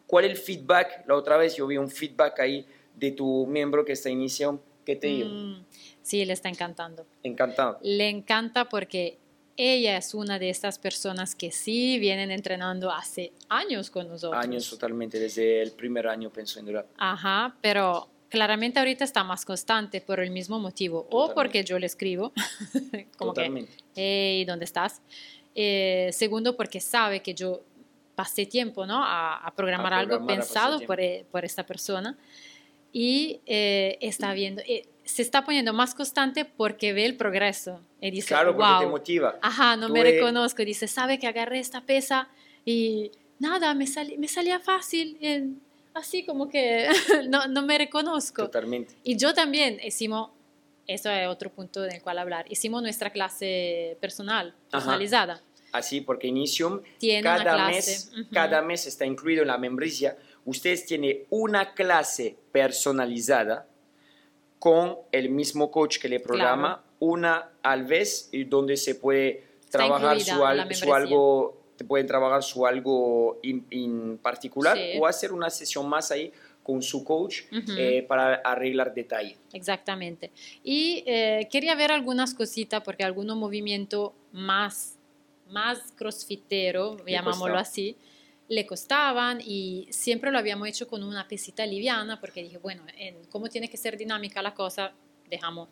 ¿cuál 0.05 0.25
es 0.25 0.31
el 0.31 0.37
feedback? 0.37 1.05
La 1.07 1.15
otra 1.15 1.37
vez 1.37 1.55
yo 1.55 1.67
vi 1.67 1.77
un 1.77 1.89
feedback 1.89 2.39
ahí 2.39 2.65
de 2.95 3.11
tu 3.11 3.47
miembro 3.47 3.83
que 3.83 3.93
está 3.93 4.09
iniciando. 4.09 4.61
¿Qué 4.85 4.95
te 4.95 5.07
dijo? 5.07 5.29
Mm, 5.29 5.65
sí, 6.01 6.25
le 6.25 6.33
está 6.33 6.49
encantando. 6.49 7.05
Encantado. 7.23 7.79
Le 7.81 8.09
encanta 8.09 8.69
porque 8.69 9.17
ella 9.57 9.97
es 9.97 10.13
una 10.13 10.39
de 10.39 10.49
estas 10.49 10.79
personas 10.79 11.35
que 11.35 11.51
sí 11.51 11.99
vienen 11.99 12.31
entrenando 12.31 12.91
hace 12.91 13.33
años 13.49 13.89
con 13.89 14.07
nosotros. 14.07 14.43
Años 14.43 14.69
totalmente, 14.69 15.19
desde 15.19 15.61
el 15.61 15.71
primer 15.71 16.07
año 16.07 16.29
pensó 16.29 16.59
en 16.59 16.65
durar. 16.67 16.87
Ajá, 16.97 17.55
pero 17.61 18.07
claramente 18.29 18.79
ahorita 18.79 19.03
está 19.03 19.23
más 19.23 19.43
constante 19.43 20.01
por 20.01 20.19
el 20.19 20.31
mismo 20.31 20.59
motivo, 20.59 21.07
o 21.11 21.33
porque 21.33 21.63
yo 21.63 21.77
le 21.79 21.87
escribo, 21.87 22.31
como 23.17 23.33
Totalmente. 23.33 23.71
que, 23.93 24.37
hey, 24.37 24.45
¿dónde 24.45 24.65
estás? 24.65 25.01
Eh, 25.55 26.09
segundo, 26.13 26.55
porque 26.55 26.79
sabe 26.79 27.21
que 27.21 27.33
yo 27.33 27.61
pasé 28.15 28.45
tiempo 28.45 28.85
¿no? 28.85 29.01
a, 29.03 29.51
programar, 29.55 29.93
algo 29.93 30.25
pensado 30.25 30.79
por, 30.81 30.99
eh, 30.99 31.25
por, 31.31 31.43
esta 31.43 31.65
persona 31.65 32.17
y 32.91 33.39
eh, 33.45 33.97
está 34.01 34.33
viendo, 34.33 34.61
se 35.03 35.21
está 35.21 35.43
poniendo 35.43 35.73
más 35.73 35.95
constante 35.95 36.45
porque 36.45 36.93
ve 36.93 37.05
el 37.05 37.17
progreso. 37.17 37.81
Y 37.99 38.11
dice, 38.11 38.27
claro, 38.27 38.55
porque 38.55 38.85
te 38.85 38.87
motiva. 38.87 39.39
Ajá, 39.41 39.75
no 39.75 39.89
me 39.89 40.03
reconozco. 40.03 40.63
Dice, 40.63 40.87
sabe 40.87 41.17
que 41.17 41.27
agarré 41.27 41.59
esta 41.59 41.81
pesa 41.81 42.29
y 42.63 43.11
nada, 43.39 43.73
me, 43.73 43.85
me 44.17 44.27
salía 44.27 44.59
fácil. 44.59 45.17
En, 45.19 45.61
así 45.99 46.25
como 46.25 46.49
que 46.49 46.87
no, 47.29 47.47
no, 47.47 47.61
me 47.61 47.77
reconozco. 47.77 48.43
Totalmente. 48.43 48.95
Y 49.03 49.17
yo 49.17 49.33
también 49.33 49.79
hicimos, 49.83 50.31
eso 50.87 51.09
es 51.09 51.27
otro 51.27 51.51
punto 51.51 51.81
del 51.81 52.01
cual 52.01 52.19
hablar, 52.19 52.45
hicimos 52.49 52.81
nuestra 52.81 53.11
clase 53.11 53.97
personal, 54.01 54.55
personalizada. 54.71 55.41
Así, 55.71 56.01
porque 56.01 56.27
Initium 56.27 56.81
cada, 57.21 57.67
mes, 57.67 58.11
cada 58.33 58.61
mes 58.61 58.87
está 58.87 59.05
incluido 59.05 59.43
en 59.43 59.49
la 59.49 59.57
membresía. 59.59 60.17
Ustedes 60.45 60.85
tienen 60.85 61.25
una 61.29 61.73
clase 61.75 62.37
personalizada 62.51 63.67
con 64.57 64.97
el 65.11 65.29
mismo 65.29 65.69
coach 65.69 65.99
que 65.99 66.09
le 66.09 66.19
programa, 66.19 66.83
una 66.99 67.51
al 67.61 67.85
vez, 67.85 68.29
y 68.31 68.45
donde 68.45 68.77
se 68.77 68.95
puede 68.95 69.43
trabajar 69.69 70.19
su, 70.19 70.41
su 70.73 70.93
algo 70.93 71.58
pueden 71.83 72.07
trabajar 72.07 72.43
su 72.43 72.65
algo 72.65 73.39
en 73.43 74.17
particular 74.21 74.77
o 74.99 75.07
hacer 75.07 75.31
una 75.31 75.49
sesión 75.49 75.87
más 75.87 76.11
ahí 76.11 76.31
con 76.69 76.83
su 76.83 77.03
coach 77.03 77.41
eh, 77.51 78.05
para 78.07 78.35
arreglar 78.35 78.93
detalle. 78.93 79.37
Exactamente. 79.53 80.29
Y 80.63 81.03
eh, 81.07 81.47
quería 81.51 81.73
ver 81.73 81.91
algunas 81.91 82.35
cositas 82.35 82.83
porque 82.83 83.03
algunos 83.03 83.35
movimientos 83.37 84.11
más, 84.31 84.95
más 85.49 85.91
crossfitero, 85.95 87.03
llamámoslo 87.07 87.57
así, 87.57 87.97
le 88.49 88.67
costaban 88.67 89.41
y 89.43 89.87
siempre 89.89 90.31
lo 90.31 90.37
habíamos 90.37 90.67
hecho 90.67 90.87
con 90.87 91.01
una 91.01 91.27
pesita 91.27 91.65
liviana 91.65 92.19
porque 92.19 92.43
dije, 92.43 92.59
bueno, 92.59 92.83
en 92.97 93.15
cómo 93.31 93.47
tiene 93.47 93.67
que 93.67 93.77
ser 93.77 93.97
dinámica 93.97 94.41
la 94.43 94.53
cosa, 94.53 94.93
dejamos. 95.27 95.69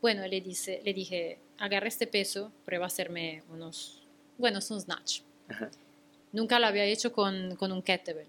Bueno, 0.00 0.26
le, 0.26 0.40
dice, 0.40 0.80
le 0.84 0.94
dije, 0.94 1.38
agarra 1.58 1.86
este 1.86 2.08
peso, 2.08 2.50
prueba 2.64 2.86
a 2.86 2.88
hacerme 2.88 3.44
unos, 3.50 4.02
bueno, 4.36 4.60
son 4.60 4.80
snatch. 4.80 5.20
Nunca 6.32 6.58
lo 6.58 6.66
había 6.66 6.84
hecho 6.84 7.12
con, 7.12 7.56
con, 7.56 7.72
un 7.72 7.82
kettlebell. 7.82 8.26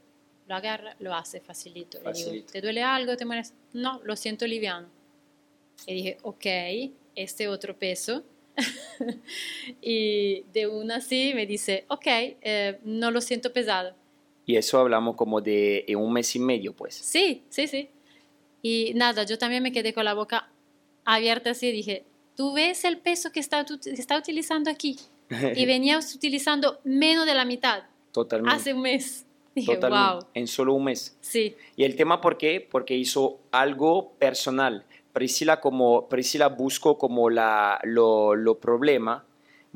Lo 0.48 0.56
agarra, 0.56 0.96
lo 1.00 1.14
hace 1.14 1.40
facilito. 1.40 2.00
digo, 2.14 2.46
¿te 2.52 2.62
duele 2.62 2.84
algo? 2.84 3.18
¿Te 3.18 3.26
mueres? 3.26 3.54
No, 3.74 4.00
lo 4.04 4.16
siento 4.16 4.46
liviano. 4.46 4.88
Y 5.88 5.94
dije, 5.96 6.18
ok, 6.22 6.46
este 7.16 7.48
otro 7.48 7.76
peso. 7.76 8.24
y 9.82 10.44
de 10.54 10.68
una 10.68 10.98
así 10.98 11.34
me 11.34 11.46
dice, 11.46 11.86
ok, 11.88 12.06
eh, 12.06 12.80
no 12.84 13.12
lo 13.12 13.22
siento 13.22 13.52
pesado. 13.52 13.96
Y 14.46 14.56
eso 14.56 14.80
hablamos 14.80 15.16
como 15.16 15.42
de 15.42 15.86
un 15.98 16.14
mes 16.14 16.36
y 16.36 16.40
medio, 16.40 16.74
pues. 16.74 16.94
Sí, 16.94 17.44
sí, 17.50 17.68
sí. 17.68 17.90
Y 18.62 18.94
nada, 18.96 19.24
yo 19.24 19.38
también 19.38 19.64
me 19.64 19.72
quedé 19.72 19.94
con 19.94 20.06
la 20.06 20.14
boca 20.14 20.50
abierta 21.04 21.52
así 21.52 21.68
y 21.68 21.72
dije, 21.72 22.04
¿tú 22.36 22.54
ves 22.54 22.84
el 22.84 22.98
peso 22.98 23.32
que 23.32 23.40
está, 23.40 23.66
que 23.66 23.92
está 23.92 24.18
utilizando 24.18 24.70
aquí? 24.72 24.98
Y 25.30 25.66
veníamos 25.66 26.14
utilizando 26.14 26.80
menos 26.84 27.26
de 27.26 27.34
la 27.34 27.46
mitad. 27.46 27.84
Totalmente. 28.12 28.56
Hace 28.56 28.74
un 28.74 28.82
mes. 28.82 29.26
Dije, 29.54 29.78
wow. 29.78 30.20
En 30.34 30.48
solo 30.48 30.74
un 30.74 30.84
mes. 30.84 31.18
Sí. 31.22 31.56
Y 31.76 31.86
el 31.86 31.96
tema, 31.96 32.20
¿por 32.20 32.38
qué? 32.38 32.66
Porque 32.70 32.96
hizo 32.96 33.40
algo 33.52 34.12
personal. 34.20 34.86
Priscila, 35.14 35.62
como, 35.62 36.10
Priscila 36.10 36.50
buscó 36.50 36.98
como 36.98 37.30
la, 37.30 37.80
lo, 37.84 38.36
lo 38.36 38.60
problema, 38.60 39.24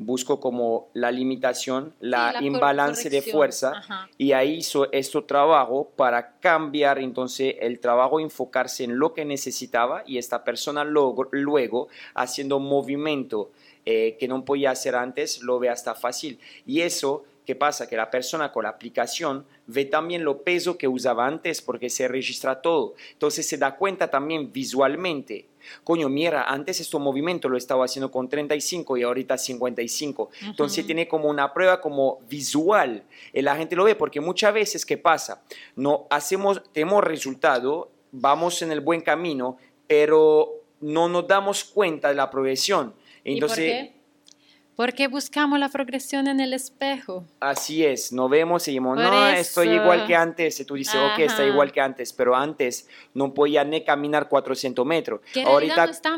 buscó 0.00 0.40
como 0.40 0.88
la 0.94 1.10
limitación, 1.10 1.94
la, 2.00 2.34
imbalance 2.40 3.10
de 3.10 3.20
fuerza, 3.20 3.82
y 4.16 4.32
ahí 4.32 4.56
hizo 4.56 4.90
este 4.92 5.20
trabajo 5.22 5.90
para 5.94 6.38
cambiar 6.40 6.98
entonces 6.98 7.56
el 7.60 7.80
trabajo, 7.80 8.18
enfocarse 8.18 8.84
en 8.84 8.98
lo 8.98 9.12
que 9.12 9.26
necesitaba, 9.26 10.02
y 10.06 10.16
esta 10.16 10.42
persona 10.42 10.84
luego, 10.84 11.28
luego 11.32 11.88
haciendo 12.14 12.58
movimiento 12.58 13.50
eh, 13.86 14.16
que 14.18 14.28
no 14.28 14.44
podía 14.44 14.70
hacer 14.70 14.94
antes, 14.94 15.42
lo 15.42 15.58
ve 15.58 15.68
hasta 15.68 15.94
fácil. 15.94 16.38
Y 16.66 16.82
eso, 16.82 17.24
¿qué 17.46 17.54
pasa? 17.56 17.88
Que 17.88 17.96
la 17.96 18.10
persona 18.10 18.52
con 18.52 18.64
la 18.64 18.70
aplicación 18.70 19.46
ve 19.66 19.84
también 19.84 20.24
lo 20.24 20.42
peso 20.42 20.76
que 20.76 20.86
usaba 20.86 21.26
antes 21.26 21.62
porque 21.62 21.88
se 21.88 22.06
registra 22.06 22.60
todo. 22.60 22.94
Entonces 23.12 23.48
se 23.48 23.56
da 23.56 23.76
cuenta 23.76 24.10
también 24.10 24.52
visualmente. 24.52 25.46
Coño, 25.84 26.08
mira, 26.08 26.44
antes 26.44 26.80
este 26.80 26.98
movimiento 26.98 27.48
lo 27.48 27.56
estaba 27.56 27.84
haciendo 27.84 28.10
con 28.10 28.28
35 28.28 28.96
y 28.96 29.02
ahorita 29.02 29.38
55. 29.38 30.30
Entonces 30.42 30.86
tiene 30.86 31.08
como 31.08 31.28
una 31.28 31.52
prueba 31.52 31.80
como 31.80 32.18
visual. 32.28 33.04
Y 33.32 33.42
la 33.42 33.56
gente 33.56 33.76
lo 33.76 33.84
ve 33.84 33.94
porque 33.94 34.20
muchas 34.20 34.52
veces, 34.52 34.84
¿qué 34.84 34.98
pasa? 34.98 35.42
No 35.76 36.06
hacemos, 36.10 36.62
tenemos 36.72 37.02
resultado, 37.04 37.90
vamos 38.12 38.62
en 38.62 38.72
el 38.72 38.80
buen 38.80 39.00
camino, 39.00 39.56
pero 39.86 40.60
no 40.80 41.08
nos 41.08 41.26
damos 41.28 41.64
cuenta 41.64 42.08
de 42.08 42.14
la 42.14 42.30
progresión. 42.30 42.94
Entonces, 43.24 43.58
¿Y 43.58 43.68
por 43.68 43.92
qué? 43.92 44.00
Porque 44.80 45.08
buscamos 45.08 45.58
la 45.58 45.68
progresión 45.68 46.26
en 46.26 46.40
el 46.40 46.54
espejo. 46.54 47.26
Así 47.38 47.84
es, 47.84 48.14
no 48.14 48.30
vemos 48.30 48.66
y 48.66 48.70
decimos, 48.70 48.96
no, 48.96 49.28
estoy 49.28 49.68
igual 49.68 50.06
que 50.06 50.16
antes. 50.16 50.58
Y 50.58 50.64
tú 50.64 50.74
dices, 50.74 50.94
ok, 50.94 51.18
está 51.18 51.44
igual 51.44 51.70
que 51.70 51.82
antes, 51.82 52.14
pero 52.14 52.34
antes 52.34 52.88
no 53.12 53.34
podía 53.34 53.62
ni 53.62 53.84
caminar 53.84 54.26
400 54.30 54.86
metros. 54.86 55.20
Que 55.34 55.42
Ahorita 55.42 55.84
no 55.84 55.92
está 55.92 56.16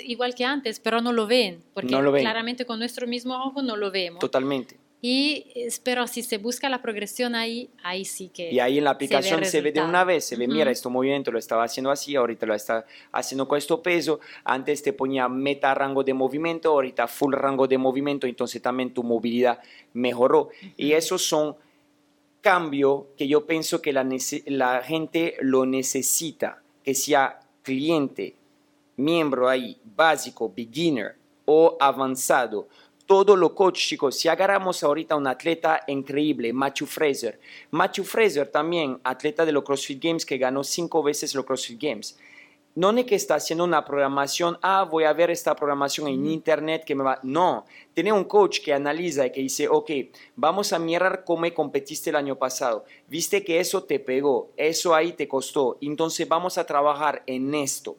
igual 0.00 0.34
que 0.34 0.44
antes, 0.44 0.80
pero 0.80 1.00
no 1.00 1.14
lo 1.14 1.26
ven, 1.26 1.64
porque 1.72 1.92
no 1.92 2.02
lo 2.02 2.12
ven. 2.12 2.24
claramente 2.24 2.66
con 2.66 2.78
nuestro 2.78 3.06
mismo 3.06 3.42
ojo 3.42 3.62
no 3.62 3.74
lo 3.74 3.90
vemos. 3.90 4.20
Totalmente. 4.20 4.83
Y, 5.06 5.68
pero 5.82 6.06
si 6.06 6.22
se 6.22 6.38
busca 6.38 6.70
la 6.70 6.80
progresión 6.80 7.34
ahí, 7.34 7.68
ahí 7.82 8.06
sí 8.06 8.30
que... 8.30 8.50
Y 8.50 8.58
ahí 8.58 8.78
en 8.78 8.84
la 8.84 8.92
aplicación 8.92 9.44
se 9.44 9.60
ve, 9.60 9.70
de 9.70 9.82
una 9.82 10.02
vez, 10.02 10.24
se 10.24 10.34
ve, 10.34 10.48
mira, 10.48 10.70
este 10.70 10.88
movimiento 10.88 11.30
lo 11.30 11.38
estaba 11.38 11.64
haciendo 11.64 11.90
así, 11.90 12.16
ahorita 12.16 12.46
lo 12.46 12.54
está 12.54 12.86
haciendo 13.12 13.46
con 13.46 13.58
este 13.58 13.76
peso, 13.76 14.20
antes 14.44 14.82
te 14.82 14.94
ponía 14.94 15.28
meta 15.28 15.74
rango 15.74 16.02
de 16.02 16.14
movimiento, 16.14 16.70
ahorita 16.70 17.06
full 17.06 17.34
rango 17.34 17.68
de 17.68 17.76
movimiento, 17.76 18.26
entonces 18.26 18.62
también 18.62 18.94
tu 18.94 19.02
movilidad 19.02 19.58
mejoró. 19.92 20.48
Y 20.78 20.92
esos 20.92 21.20
son 21.20 21.54
cambios 22.40 23.02
que 23.18 23.28
yo 23.28 23.44
pienso 23.44 23.82
que 23.82 23.92
la, 23.92 24.08
la 24.46 24.82
gente 24.82 25.36
lo 25.42 25.66
necesita, 25.66 26.62
que 26.82 26.94
sea 26.94 27.40
cliente, 27.62 28.36
miembro 28.96 29.50
ahí, 29.50 29.76
básico, 29.84 30.50
beginner 30.56 31.16
o 31.44 31.76
avanzado, 31.78 32.68
todo 33.06 33.36
lo 33.36 33.54
coach, 33.54 33.78
chicos. 33.78 34.16
Si 34.16 34.28
agarramos 34.28 34.82
ahorita 34.82 35.16
un 35.16 35.26
atleta 35.26 35.82
increíble, 35.86 36.52
Matthew 36.52 36.86
Fraser. 36.86 37.38
Matthew 37.70 38.04
Fraser 38.04 38.48
también, 38.48 38.98
atleta 39.04 39.44
de 39.44 39.52
los 39.52 39.64
CrossFit 39.64 40.02
Games 40.02 40.26
que 40.26 40.38
ganó 40.38 40.64
cinco 40.64 41.02
veces 41.02 41.34
los 41.34 41.44
CrossFit 41.44 41.80
Games. 41.80 42.18
no 42.76 42.90
es 42.90 43.04
que 43.04 43.14
está 43.14 43.36
haciendo 43.36 43.64
una 43.64 43.84
programación, 43.84 44.58
ah, 44.62 44.84
voy 44.90 45.04
a 45.04 45.12
ver 45.12 45.30
esta 45.30 45.54
programación 45.54 46.08
en 46.08 46.26
internet 46.26 46.84
que 46.84 46.94
me 46.94 47.04
va. 47.04 47.20
No, 47.22 47.66
tiene 47.92 48.12
un 48.12 48.24
coach 48.24 48.60
que 48.60 48.72
analiza 48.72 49.26
y 49.26 49.32
que 49.32 49.40
dice, 49.42 49.68
ok, 49.68 49.90
vamos 50.34 50.72
a 50.72 50.78
mirar 50.78 51.24
cómo 51.24 51.52
competiste 51.54 52.10
el 52.10 52.16
año 52.16 52.36
pasado. 52.36 52.84
Viste 53.08 53.44
que 53.44 53.60
eso 53.60 53.84
te 53.84 54.00
pegó, 54.00 54.50
eso 54.56 54.94
ahí 54.94 55.12
te 55.12 55.28
costó. 55.28 55.78
Entonces 55.80 56.26
vamos 56.26 56.58
a 56.58 56.66
trabajar 56.66 57.22
en 57.26 57.54
esto. 57.54 57.96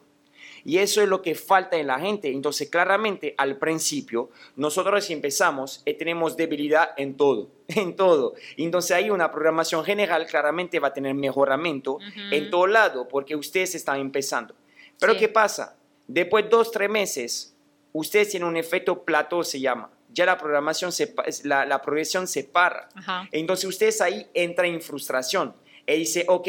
Y 0.66 0.78
eso 0.78 1.00
es 1.00 1.08
lo 1.08 1.22
que 1.22 1.36
falta 1.36 1.76
en 1.76 1.86
la 1.86 2.00
gente. 2.00 2.28
Entonces, 2.28 2.68
claramente, 2.68 3.36
al 3.38 3.56
principio, 3.56 4.30
nosotros 4.56 5.08
empezamos 5.10 5.80
y 5.86 5.94
tenemos 5.94 6.36
debilidad 6.36 6.90
en 6.96 7.16
todo, 7.16 7.52
en 7.68 7.94
todo. 7.94 8.34
Entonces, 8.56 8.90
hay 8.90 9.08
una 9.10 9.30
programación 9.30 9.84
general, 9.84 10.26
claramente 10.26 10.80
va 10.80 10.88
a 10.88 10.92
tener 10.92 11.14
mejoramiento 11.14 11.98
en 12.32 12.50
todo 12.50 12.66
lado, 12.66 13.06
porque 13.06 13.36
ustedes 13.36 13.76
están 13.76 14.00
empezando. 14.00 14.56
Pero 14.98 15.16
¿qué 15.16 15.28
pasa? 15.28 15.76
Después 16.08 16.46
de 16.46 16.50
dos, 16.50 16.72
tres 16.72 16.90
meses, 16.90 17.54
ustedes 17.92 18.30
tienen 18.30 18.48
un 18.48 18.56
efecto 18.56 19.04
plató, 19.04 19.44
se 19.44 19.60
llama. 19.60 19.92
Ya 20.12 20.26
la 20.26 20.36
programación, 20.36 20.90
se, 20.90 21.14
la, 21.44 21.64
la 21.64 21.80
progresión 21.80 22.26
se 22.26 22.42
para. 22.42 22.88
Entonces, 23.30 23.66
ustedes 23.66 24.00
ahí 24.00 24.26
entran 24.34 24.70
en 24.70 24.80
frustración. 24.80 25.54
Y 25.86 25.92
dice, 25.92 26.24
ok, 26.26 26.48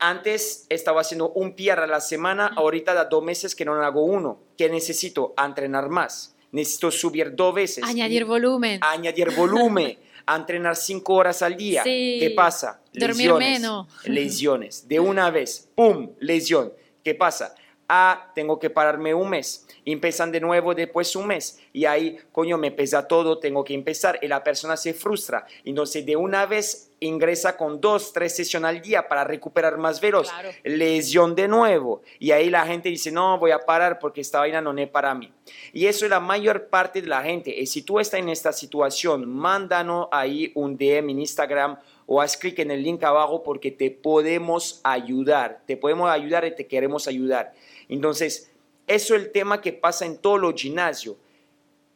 antes 0.00 0.66
estaba 0.68 1.02
haciendo 1.02 1.30
un 1.30 1.54
PR 1.54 1.80
a 1.80 1.86
la 1.86 2.00
semana, 2.00 2.52
ahorita 2.56 2.94
da 2.94 3.04
dos 3.04 3.22
meses 3.22 3.54
que 3.54 3.64
no 3.64 3.74
hago 3.74 4.02
uno. 4.02 4.40
¿Qué 4.56 4.68
necesito? 4.68 5.34
Entrenar 5.36 5.88
más. 5.88 6.34
Necesito 6.52 6.90
subir 6.90 7.36
dos 7.36 7.54
veces. 7.54 7.84
Añadir 7.84 8.24
volumen. 8.24 8.80
Añadir 8.82 9.30
volumen. 9.30 9.98
entrenar 10.26 10.76
cinco 10.76 11.14
horas 11.14 11.42
al 11.42 11.56
día. 11.56 11.82
¿Qué 11.84 12.32
pasa? 12.34 12.82
Dormir 12.92 13.34
menos. 13.34 13.86
Lesiones. 14.04 14.88
De 14.88 15.00
una 15.00 15.30
vez. 15.30 15.68
¡Pum! 15.74 16.12
Lesión. 16.18 16.72
¿Qué 17.04 17.14
pasa? 17.14 17.54
Ah, 17.92 18.30
tengo 18.36 18.56
que 18.60 18.70
pararme 18.70 19.12
un 19.14 19.28
mes. 19.28 19.66
Empiezan 19.84 20.30
de 20.30 20.40
nuevo 20.40 20.76
después 20.76 21.16
un 21.16 21.26
mes. 21.26 21.58
Y 21.72 21.86
ahí, 21.86 22.20
coño, 22.30 22.56
me 22.56 22.70
pesa 22.70 23.08
todo, 23.08 23.40
tengo 23.40 23.64
que 23.64 23.74
empezar. 23.74 24.16
Y 24.22 24.28
la 24.28 24.44
persona 24.44 24.76
se 24.76 24.94
frustra. 24.94 25.44
Entonces, 25.64 26.06
de 26.06 26.14
una 26.14 26.46
vez 26.46 26.92
ingresa 27.00 27.56
con 27.56 27.80
dos, 27.80 28.12
tres 28.12 28.36
sesiones 28.36 28.68
al 28.68 28.80
día 28.80 29.08
para 29.08 29.24
recuperar 29.24 29.76
más 29.76 30.00
veloz. 30.00 30.30
Lesión 30.62 31.34
de 31.34 31.48
nuevo. 31.48 32.02
Y 32.20 32.30
ahí 32.30 32.48
la 32.48 32.64
gente 32.64 32.90
dice, 32.90 33.10
no, 33.10 33.40
voy 33.40 33.50
a 33.50 33.58
parar 33.58 33.98
porque 33.98 34.20
esta 34.20 34.38
vaina 34.38 34.60
no 34.60 34.72
es 34.78 34.88
para 34.88 35.12
mí. 35.12 35.32
Y 35.72 35.86
eso 35.86 36.04
es 36.04 36.10
la 36.12 36.20
mayor 36.20 36.68
parte 36.68 37.02
de 37.02 37.08
la 37.08 37.24
gente. 37.24 37.50
Y 37.50 37.66
si 37.66 37.82
tú 37.82 37.98
estás 37.98 38.20
en 38.20 38.28
esta 38.28 38.52
situación, 38.52 39.28
mándanos 39.28 40.06
ahí 40.12 40.52
un 40.54 40.76
DM 40.76 41.10
en 41.10 41.18
Instagram 41.18 41.76
o 42.06 42.20
haz 42.20 42.36
clic 42.36 42.58
en 42.60 42.70
el 42.70 42.82
link 42.82 43.02
abajo 43.02 43.42
porque 43.42 43.70
te 43.70 43.90
podemos 43.90 44.80
ayudar. 44.84 45.62
Te 45.66 45.76
podemos 45.76 46.10
ayudar 46.10 46.44
y 46.44 46.54
te 46.54 46.66
queremos 46.66 47.08
ayudar. 47.08 47.52
Entonces, 47.90 48.50
eso 48.86 49.16
es 49.16 49.22
el 49.22 49.32
tema 49.32 49.60
que 49.60 49.72
pasa 49.72 50.06
en 50.06 50.16
todos 50.18 50.40
los 50.40 50.54
gimnasios. 50.54 51.16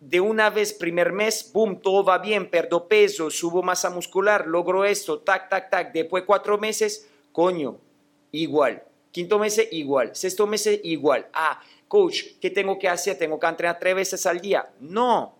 De 0.01 0.21
una 0.21 0.51
vez, 0.51 0.73
primer 0.73 1.13
mes, 1.13 1.51
boom, 1.53 1.81
todo 1.81 2.05
va 2.05 2.19
bien, 2.19 2.51
perdo 2.51 2.89
peso, 2.89 3.31
subo 3.31 3.63
masa 3.63 3.91
muscular, 3.91 4.47
logro 4.47 4.85
esto, 4.85 5.21
tac, 5.21 5.49
tac, 5.49 5.71
tac. 5.71 5.93
Después 5.93 6.25
cuatro 6.27 6.59
meses, 6.59 7.09
coño, 7.33 7.79
igual. 8.33 8.83
Quinto 9.13 9.39
mes, 9.39 9.69
igual. 9.71 10.15
Sexto 10.17 10.49
mes, 10.49 10.69
igual. 10.83 11.29
Ah, 11.33 11.63
coach, 11.87 12.25
¿qué 12.41 12.51
tengo 12.51 12.77
que 12.77 12.89
hacer? 12.89 13.17
¿Tengo 13.17 13.39
que 13.39 13.47
entrenar 13.47 13.79
tres 13.79 13.95
veces 13.95 14.27
al 14.27 14.41
día? 14.41 14.69
No. 14.81 15.37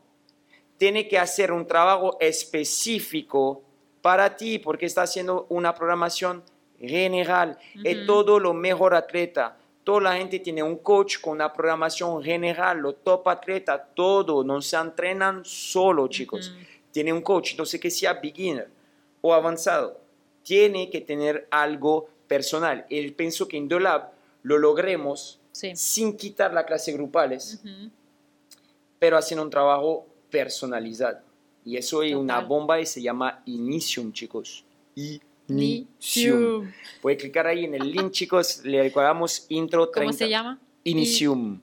Tiene 0.79 1.09
que 1.09 1.19
hacer 1.19 1.51
un 1.51 1.67
trabajo 1.67 2.17
específico 2.21 3.63
para 4.01 4.37
ti 4.37 4.61
porque 4.61 4.87
está 4.87 5.03
haciendo 5.03 5.47
una 5.49 5.75
programación 5.75 6.45
general. 6.79 7.59
Es 7.83 8.07
todo 8.07 8.39
lo 8.39 8.55
mejor 8.55 8.95
atleta 8.95 9.59
Toda 9.85 10.01
la 10.01 10.17
gente 10.17 10.39
tiene 10.41 10.63
un 10.63 10.79
coach 10.79 11.21
con 11.21 11.35
una 11.35 11.53
programación 11.53 12.23
general, 12.23 12.79
los 12.79 12.97
top 13.05 13.29
atletas, 13.29 13.83
todo, 13.95 14.43
no 14.43 14.63
se 14.63 14.77
entrenan 14.77 15.45
solo, 15.45 16.09
chicos. 16.09 16.55
Tiene 16.91 17.13
un 17.13 17.21
coach, 17.21 17.51
entonces 17.51 17.79
que 17.79 17.91
sea 17.91 18.15
beginner 18.15 18.71
o 19.21 19.35
avanzado, 19.35 20.01
tiene 20.43 20.89
que 20.89 21.03
tener 21.03 21.47
algo 21.51 22.09
personal. 22.27 22.87
Y 22.89 23.11
pienso 23.11 23.47
que 23.47 23.59
en 23.59 23.69
Dolab 23.69 24.11
lo 24.43 24.59
logremos 24.59 25.39
sin 25.53 26.17
quitar 26.17 26.53
las 26.55 26.65
clases 26.65 26.95
grupales, 26.95 27.61
pero 28.99 29.19
haciendo 29.19 29.43
un 29.43 29.51
trabajo 29.51 30.07
personalizado. 30.31 31.21
Y 31.65 31.77
eso 31.77 32.03
es 32.03 32.15
una 32.15 32.41
bomba 32.41 32.81
y 32.81 32.87
se 32.87 33.03
llama 33.03 33.43
Initium, 33.47 34.13
chicos. 34.13 34.65
Y 34.95 35.21
Inicium. 35.49 36.73
Puede 37.03 37.17
clicar 37.17 37.47
ahí 37.47 37.65
en 37.65 37.75
el 37.75 37.91
link, 37.91 38.11
chicos. 38.13 38.65
Le 38.65 38.83
recordamos 38.83 39.47
intro 39.49 39.89
30. 39.89 40.11
¿Cómo 40.11 40.19
se 40.19 40.29
llama? 40.29 40.61
Inicium. 40.85 41.61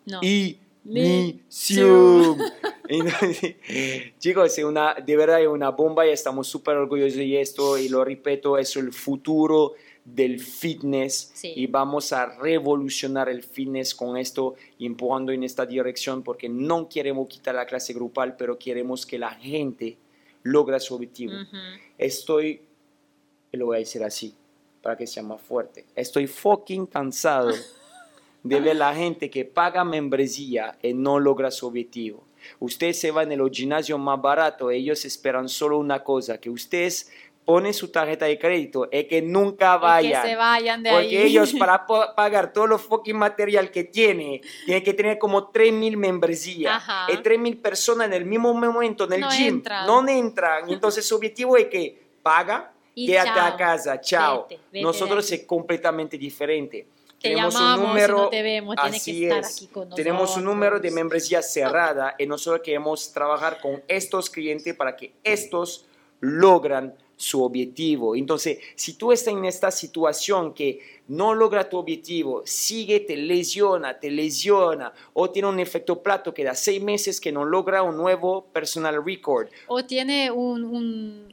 Inicium. 0.86 2.38
chicos, 4.20 4.58
es 4.58 4.64
una, 4.64 4.96
de 4.96 5.16
verdad 5.16 5.42
es 5.42 5.48
una 5.48 5.70
bomba 5.70 6.06
y 6.06 6.10
estamos 6.10 6.48
súper 6.48 6.76
orgullosos 6.76 7.18
de 7.18 7.42
esto 7.42 7.78
y 7.78 7.88
lo 7.88 8.04
repito, 8.04 8.58
es 8.58 8.76
el 8.76 8.92
futuro 8.92 9.74
del 10.04 10.40
fitness 10.40 11.32
y 11.44 11.68
vamos 11.68 12.12
a 12.12 12.26
revolucionar 12.26 13.30
el 13.30 13.44
fitness 13.44 13.94
con 13.94 14.18
esto 14.18 14.56
empujando 14.80 15.32
en 15.32 15.44
esta 15.44 15.66
dirección 15.66 16.24
porque 16.24 16.50
no 16.50 16.90
queremos 16.90 17.28
quitar 17.28 17.56
la 17.56 17.66
clase 17.66 17.94
grupal, 17.94 18.36
pero 18.36 18.58
queremos 18.58 19.06
que 19.06 19.20
la 19.20 19.32
gente 19.32 19.98
logre 20.44 20.80
su 20.80 20.96
objetivo. 20.96 21.34
Estoy 21.98 22.62
lo 23.58 23.68
voy 23.68 23.78
a 23.78 23.80
decir 23.80 24.04
así, 24.04 24.36
para 24.82 24.96
que 24.96 25.08
sea 25.08 25.24
más 25.24 25.42
fuerte. 25.42 25.86
Estoy 25.96 26.28
fucking 26.28 26.86
cansado 26.86 27.52
de 28.44 28.60
ver 28.60 28.76
la 28.76 28.96
gente 28.96 29.30
que 29.30 29.46
paga 29.46 29.84
membresía 29.84 30.78
y 30.82 30.94
no 30.94 31.20
logra 31.20 31.52
su 31.52 31.68
objetivo. 31.68 32.24
Usted 32.60 32.94
se 32.94 33.12
va 33.12 33.24
en 33.24 33.34
el 33.34 33.50
gimnasio 33.52 33.98
más 33.98 34.20
barato, 34.22 34.72
ellos 34.72 35.06
esperan 35.06 35.48
solo 35.48 35.78
una 35.78 36.04
cosa, 36.04 36.40
que 36.40 36.50
ustedes 36.50 37.12
ponen 37.46 37.74
su 37.74 37.90
tarjeta 37.90 38.26
de 38.26 38.38
crédito 38.38 38.88
y 38.92 39.04
que 39.06 39.22
nunca 39.22 39.78
vayan. 39.78 40.22
que 40.22 40.30
se 40.30 40.36
vayan 40.36 40.84
de 40.84 40.92
porque 40.92 41.24
ellos 41.24 41.54
para 41.54 41.86
pagar 42.16 42.54
todo 42.54 42.68
lo 42.68 42.78
fucking 42.78 43.18
material 43.18 43.72
que 43.72 43.84
tiene, 43.84 44.42
tienen 44.66 44.84
que 44.84 44.94
tener 44.94 45.18
como 45.18 45.52
3.000 45.52 45.98
membresías. 45.98 46.84
Y 47.10 47.18
3.000 47.18 47.62
personas 47.62 48.08
en 48.08 48.14
el 48.14 48.26
mismo 48.26 48.54
momento 48.54 49.06
en 49.06 49.14
el 49.14 49.30
gym 49.30 49.64
no 49.86 50.08
entran. 50.08 50.70
Entonces 50.70 51.06
su 51.06 51.16
objetivo 51.16 51.58
es 51.58 51.66
que 51.66 52.02
paga, 52.24 52.72
quédate 52.96 53.40
a 53.40 53.56
casa, 53.56 54.02
chao. 54.02 54.48
Nosotros 54.74 55.32
es 55.32 55.44
completamente 55.46 56.18
diferente. 56.18 56.88
tenemos 57.22 57.56
un 57.56 57.82
número, 57.82 58.30
te 58.30 58.42
vemos, 58.42 58.76
así 58.80 59.22
que 59.22 59.38
es. 59.38 59.70
Tenemos 59.96 60.38
un 60.38 60.46
número 60.46 60.80
de 60.80 60.92
membresía 60.92 61.42
cerrada 61.42 62.16
y 62.18 62.26
nosotros 62.26 62.62
queremos 62.64 63.12
trabajar 63.14 63.60
con 63.62 63.84
estos 63.88 64.30
clientes 64.30 64.76
para 64.76 64.96
que 64.96 65.14
estos 65.24 65.86
logran 66.20 66.96
su 67.22 67.44
objetivo. 67.44 68.16
Entonces, 68.16 68.58
si 68.76 68.94
tú 68.94 69.12
estás 69.12 69.34
en 69.34 69.46
esta 69.46 69.70
situación 69.70 70.54
que 70.54 70.80
no 71.08 71.36
logra 71.36 71.70
tu 71.70 71.78
objetivo, 71.78 72.42
sigue, 72.46 73.00
te 73.02 73.16
lesiona, 73.16 74.00
te 74.00 74.10
lesiona, 74.10 74.92
o 75.14 75.30
tiene 75.30 75.48
un 75.48 75.60
efecto 75.60 76.02
plato 76.02 76.34
que 76.34 76.44
da 76.44 76.56
seis 76.56 76.82
meses 76.82 77.22
que 77.22 77.32
no 77.32 77.46
logra 77.46 77.84
un 77.84 77.96
nuevo 77.96 78.46
personal 78.46 79.06
record. 79.06 79.50
O 79.68 79.86
tiene 79.86 80.32
un 80.32 80.64
un, 80.64 81.31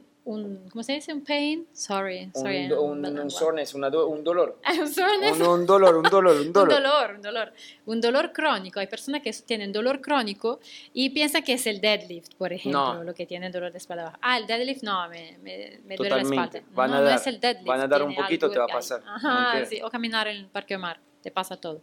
¿cómo 0.71 0.83
se 0.83 0.93
dice? 0.93 1.13
Un 1.13 1.23
pain, 1.23 1.67
sorry, 1.73 2.29
sorry. 2.33 2.71
Un, 2.71 3.05
un, 3.05 3.19
un 3.19 3.31
soreness, 3.31 3.73
un 3.73 3.81
dolor. 3.81 4.09
un 4.09 4.23
dolor, 4.23 4.57
un 4.65 5.65
dolor, 5.65 5.95
un 5.95 6.05
dolor, 6.05 6.35
un 6.35 6.53
dolor. 6.53 7.15
un 7.15 7.21
dolor, 7.21 7.53
un 7.85 8.01
dolor. 8.01 8.31
crónico. 8.31 8.79
Hay 8.79 8.87
personas 8.87 9.21
que 9.21 9.31
tienen 9.45 9.71
dolor 9.71 10.01
crónico 10.01 10.59
y 10.93 11.09
piensan 11.09 11.43
que 11.43 11.53
es 11.53 11.65
el 11.67 11.81
deadlift, 11.81 12.35
por 12.35 12.53
ejemplo, 12.53 13.03
lo 13.03 13.13
que 13.13 13.25
tiene 13.25 13.49
dolor 13.49 13.71
de 13.71 13.77
espalda 13.79 14.05
baja. 14.05 14.19
Ah, 14.21 14.37
el 14.37 14.45
deadlift 14.45 14.83
no, 14.83 15.09
me, 15.09 15.37
me, 15.41 15.79
me 15.85 15.95
duele 15.95 16.15
la 16.15 16.21
espalda. 16.21 16.61
Van 16.73 16.91
no, 16.91 16.97
a 16.97 17.01
dar, 17.01 17.13
no 17.13 17.19
es 17.19 17.27
el 17.27 17.39
deadlift. 17.39 17.67
Van 17.67 17.81
a 17.81 17.87
dar 17.87 18.03
un 18.03 18.15
poquito, 18.15 18.49
te 18.49 18.59
va 18.59 18.65
a 18.65 18.67
pasar. 18.67 19.01
Ajá, 19.05 19.65
sí, 19.65 19.81
o 19.81 19.89
caminar 19.89 20.27
en 20.27 20.37
el 20.37 20.45
Parque 20.47 20.75
Omar, 20.75 20.99
te 21.21 21.31
pasa 21.31 21.57
todo. 21.57 21.81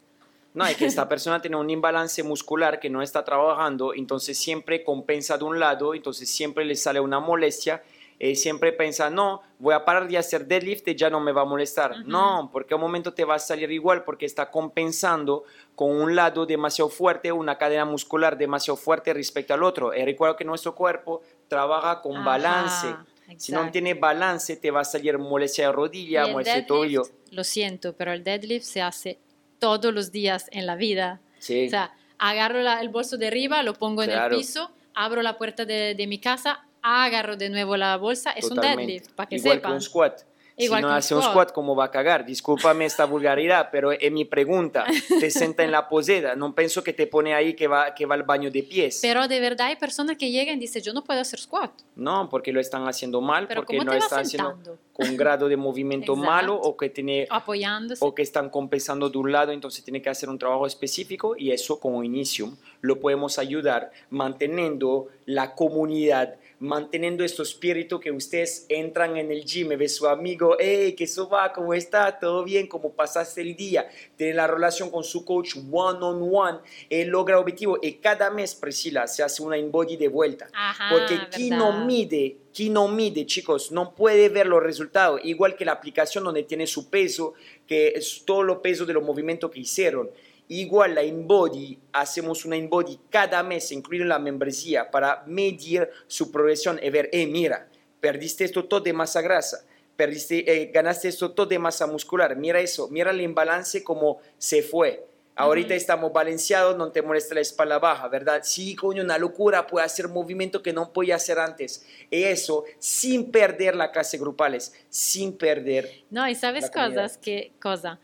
No, 0.55 0.65
es 0.65 0.77
que 0.77 0.87
esta 0.87 1.07
persona 1.09 1.41
tiene 1.43 1.57
un 1.57 1.69
imbalance 1.69 2.23
muscular 2.23 2.81
que 2.81 2.89
no 2.89 3.03
está 3.03 3.23
trabajando, 3.25 3.93
entonces 3.93 4.39
siempre 4.39 4.83
compensa 4.85 5.37
de 5.37 5.45
un 5.45 5.61
lado, 5.61 5.95
entonces 5.95 6.31
siempre 6.31 6.65
le 6.65 6.77
sale 6.77 6.99
una 6.99 7.21
molestia 7.21 7.83
eh, 8.19 8.35
siempre 8.35 8.73
piensa, 8.73 9.11
no, 9.11 9.43
voy 9.59 9.75
a 9.75 9.85
parar 9.85 10.09
de 10.09 10.17
hacer 10.17 10.47
deadlift 10.47 10.89
y 10.89 10.95
ya 10.95 11.11
no 11.11 11.21
me 11.21 11.33
va 11.33 11.43
a 11.43 11.45
molestar. 11.45 12.07
No, 12.07 12.49
porque 12.51 12.73
a 12.73 12.77
un 12.77 12.81
momento 12.81 13.13
te 13.13 13.25
va 13.25 13.35
a 13.35 13.39
salir 13.39 13.71
igual 13.71 14.05
porque 14.05 14.25
está 14.25 14.51
compensando 14.51 15.45
con 15.75 15.91
un 15.91 16.17
lado 16.17 16.47
demasiado 16.47 16.89
fuerte, 16.89 17.31
una 17.31 17.59
cadena 17.59 17.85
muscular 17.85 18.39
demasiado 18.39 18.77
fuerte 18.77 19.13
respecto 19.13 19.53
al 19.53 19.63
otro. 19.63 19.95
Y 19.95 20.03
recuerdo 20.05 20.37
que 20.37 20.45
nuestro 20.45 20.75
cuerpo 20.75 21.23
trabaja 21.49 22.01
con 22.01 22.25
balance. 22.25 22.95
Si 23.37 23.53
no 23.53 23.71
tiene 23.71 23.95
balance, 23.95 24.57
te 24.57 24.71
va 24.71 24.81
a 24.81 24.85
salir 24.85 25.19
molestia 25.19 25.67
de 25.67 25.73
rodilla, 25.73 26.27
molestia 26.29 26.57
de 26.57 26.63
tobillo. 26.63 27.03
Lo 27.33 27.45
siento, 27.45 27.93
pero 27.95 28.13
el 28.13 28.25
deadlift 28.25 28.65
se 28.65 28.81
hace 28.81 29.19
todos 29.59 29.93
los 29.93 30.11
días 30.11 30.47
en 30.53 30.65
la 30.65 30.77
vida. 30.77 31.21
Sí. 31.39 31.67
O 31.67 31.71
sea, 31.71 31.93
agarro 32.19 32.61
el 32.61 32.89
bolso 32.89 33.19
de 33.19 33.27
arriba, 33.27 33.63
lo 33.63 33.75
pongo 33.75 34.03
en 34.03 34.11
el 34.11 34.31
piso, 34.31 34.71
abro 34.95 35.21
la 35.23 35.37
puerta 35.37 35.67
de, 35.67 35.95
de 35.95 36.07
mi 36.07 36.19
casa, 36.19 36.66
agarro 36.87 37.37
de 37.37 37.51
nuevo 37.51 37.77
la 37.77 37.97
bolsa, 37.97 38.31
es 38.33 38.51
un 38.51 38.59
deadlift, 38.61 39.13
para 39.13 39.29
que 39.29 39.37
Igual 39.37 39.57
sepan. 39.57 39.73
un 39.73 39.81
squat. 39.83 40.23
Igual 40.59 40.81
si 40.81 40.83
no 40.85 40.89
que 40.89 40.95
hace 40.95 41.15
un 41.15 41.21
squat. 41.21 41.33
squat, 41.33 41.53
¿cómo 41.53 41.77
va 41.77 41.85
a 41.85 41.91
cagar? 41.91 42.25
Discúlpame 42.25 42.87
esta 42.87 43.05
vulgaridad, 43.05 43.69
pero 43.71 43.93
es 43.93 44.11
mi 44.11 44.25
pregunta. 44.25 44.87
Te 45.21 45.31
senta 45.31 45.63
en 45.63 45.71
la 45.71 45.87
poseda, 45.87 46.35
no 46.35 46.55
pienso 46.55 46.83
que 46.83 46.95
te 46.95 47.07
pone 47.07 47.35
ahí 47.35 47.53
que 47.53 47.69
va, 47.69 47.95
que 47.95 48.07
va 48.07 48.15
al 48.15 48.23
baño 48.23 48.51
de 48.51 48.63
pies. 48.63 49.01
Pero 49.03 49.29
de 49.29 49.39
verdad 49.39 49.67
hay 49.67 49.77
personas 49.77 50.17
que 50.17 50.31
llegan 50.31 50.57
y 50.57 50.61
dicen, 50.61 50.81
yo 50.83 50.95
no 50.95 51.05
puedo 51.05 51.21
hacer 51.21 51.41
squat. 51.41 51.73
no, 51.95 52.31
porque 52.31 52.53
lo 52.55 52.61
están 52.61 52.89
haciendo 52.89 53.21
mal, 53.21 53.47
Pero 53.49 53.61
porque 53.61 53.77
¿cómo 53.77 53.91
no 53.91 53.97
están 53.99 54.21
haciendo 54.21 54.57
con 54.95 55.11
un 55.11 55.17
grado 55.19 55.47
de 55.47 55.59
movimiento 55.59 56.17
malo 56.17 56.59
o 56.59 56.75
que 56.75 56.89
tiene 56.89 57.27
Apoyándose. 57.29 58.03
o 58.03 58.15
que 58.15 58.23
están 58.23 58.49
compensando 58.49 59.11
de 59.11 59.19
un 59.19 59.31
lado, 59.31 59.53
entonces 59.53 59.85
tiene 59.85 60.01
que 60.01 60.09
hacer 60.09 60.31
un 60.31 60.39
trabajo 60.39 60.67
específico 60.67 61.35
y 61.37 61.51
eso 61.51 61.79
como 61.79 62.03
Initium 62.03 62.57
lo 62.81 62.99
podemos 62.99 63.39
ayudar 63.39 63.91
manteniendo 64.09 65.09
la 65.27 65.55
comunidad, 65.55 66.37
manteniendo 66.59 67.23
este 67.23 67.43
espíritu 67.43 68.01
que 68.01 68.11
ustedes 68.11 68.65
entran 68.69 69.17
en 69.17 69.31
el 69.31 69.45
gym 69.45 69.69
ve 69.69 69.89
su 69.89 70.07
amigo, 70.07 70.57
hey, 70.59 70.95
¿qué 70.97 71.05
eso 71.05 71.29
va? 71.29 71.53
¿Cómo 71.53 71.75
está? 71.75 72.19
¿Todo 72.19 72.45
bien? 72.45 72.67
¿Cómo 72.67 72.93
pasaste 72.93 73.43
el 73.43 73.55
día? 73.55 73.89
Tiene 74.17 74.35
la 74.35 74.47
relación 74.47 74.91
con 74.91 75.05
su 75.05 75.25
coach 75.25 75.57
one 75.71 75.99
on 76.01 76.29
one, 76.33 76.59
él 76.89 77.09
logra 77.09 77.39
objetivo 77.39 77.79
y 77.83 77.93
cada 77.95 78.31
mes, 78.31 78.55
Priscila, 78.55 79.07
se 79.07 79.23
hace 79.23 79.43
una 79.43 79.59
InBody 79.59 79.97
de 79.97 80.09
vuelta. 80.09 80.49
Ajá, 80.55 80.89
Porque 80.91 81.19
quien 81.31 81.59
no 81.59 81.85
mide, 81.85 82.39
quien 82.55 82.73
no 82.73 82.89
mide, 82.89 83.27
chicos, 83.27 83.71
no 83.71 83.95
puede 83.95 84.31
ver 84.31 84.47
los 84.47 84.63
resultados. 84.63 85.21
Igual 85.25 85.57
que 85.57 85.65
la 85.67 85.73
aplicación 85.73 86.25
donde 86.25 86.45
tiene 86.45 86.67
su 86.67 86.89
peso, 86.89 87.35
que 87.67 87.89
es 87.89 88.23
todo 88.25 88.43
lo 88.43 88.63
peso 88.63 88.87
de 88.87 88.95
los 88.95 89.05
movimientos 89.05 89.51
que 89.51 89.61
hicieron. 89.61 90.11
Igual 90.49 90.95
la 90.95 91.03
InBody, 91.03 91.79
hacemos 91.93 92.45
una 92.45 92.57
InBody 92.57 93.01
cada 93.11 93.43
mes, 93.43 93.73
incluido 93.73 94.05
la 94.05 94.19
membresía, 94.19 94.91
para 94.91 95.25
medir 95.27 95.91
su 96.07 96.31
progresión 96.31 96.79
y 96.81 96.89
ver, 96.91 97.09
eh, 97.13 97.27
mira, 97.27 97.69
perdiste 98.01 98.45
esto 98.45 98.65
todo 98.65 98.81
de 98.81 98.93
masa 98.93 99.21
grasa, 99.21 99.65
perdiste, 99.97 100.51
eh, 100.51 100.71
ganaste 100.73 101.09
esto 101.09 101.33
todo 101.33 101.47
de 101.47 101.59
masa 101.59 101.87
muscular, 101.89 102.37
mira 102.37 102.61
eso, 102.61 102.89
mira 102.89 103.11
el 103.11 103.21
imbalance 103.21 103.83
como 103.83 104.21
se 104.39 104.63
fue. 104.63 105.05
Ahorita 105.39 105.75
Ujú. 105.75 105.75
estamos 105.75 106.13
balanceados, 106.15 106.79
no 106.79 106.91
te 106.91 107.03
molesta 107.03 107.35
la 107.35 107.43
espalda 107.43 107.79
baja, 107.79 108.09
¿verdad? 108.09 108.41
Sí, 108.43 108.75
coño, 108.75 109.03
una 109.03 109.19
locura, 109.19 109.67
puede 109.67 109.85
hacer 109.85 110.09
movimiento 110.09 110.63
que 110.63 110.73
no 110.73 110.95
podía 110.95 111.17
hacer 111.17 111.39
antes. 111.39 111.85
Y 112.11 112.23
eso 112.23 112.65
sin 112.79 113.31
perder 113.31 113.77
la 113.77 113.93
clase 113.93 114.17
grupales, 114.17 114.73
sin 114.89 115.37
perder. 115.37 116.05
No, 116.09 116.27
y 116.27 116.35
sabes 116.35 116.71
cosas 116.71 117.19
que, 117.19 117.53
cosa, 117.61 118.01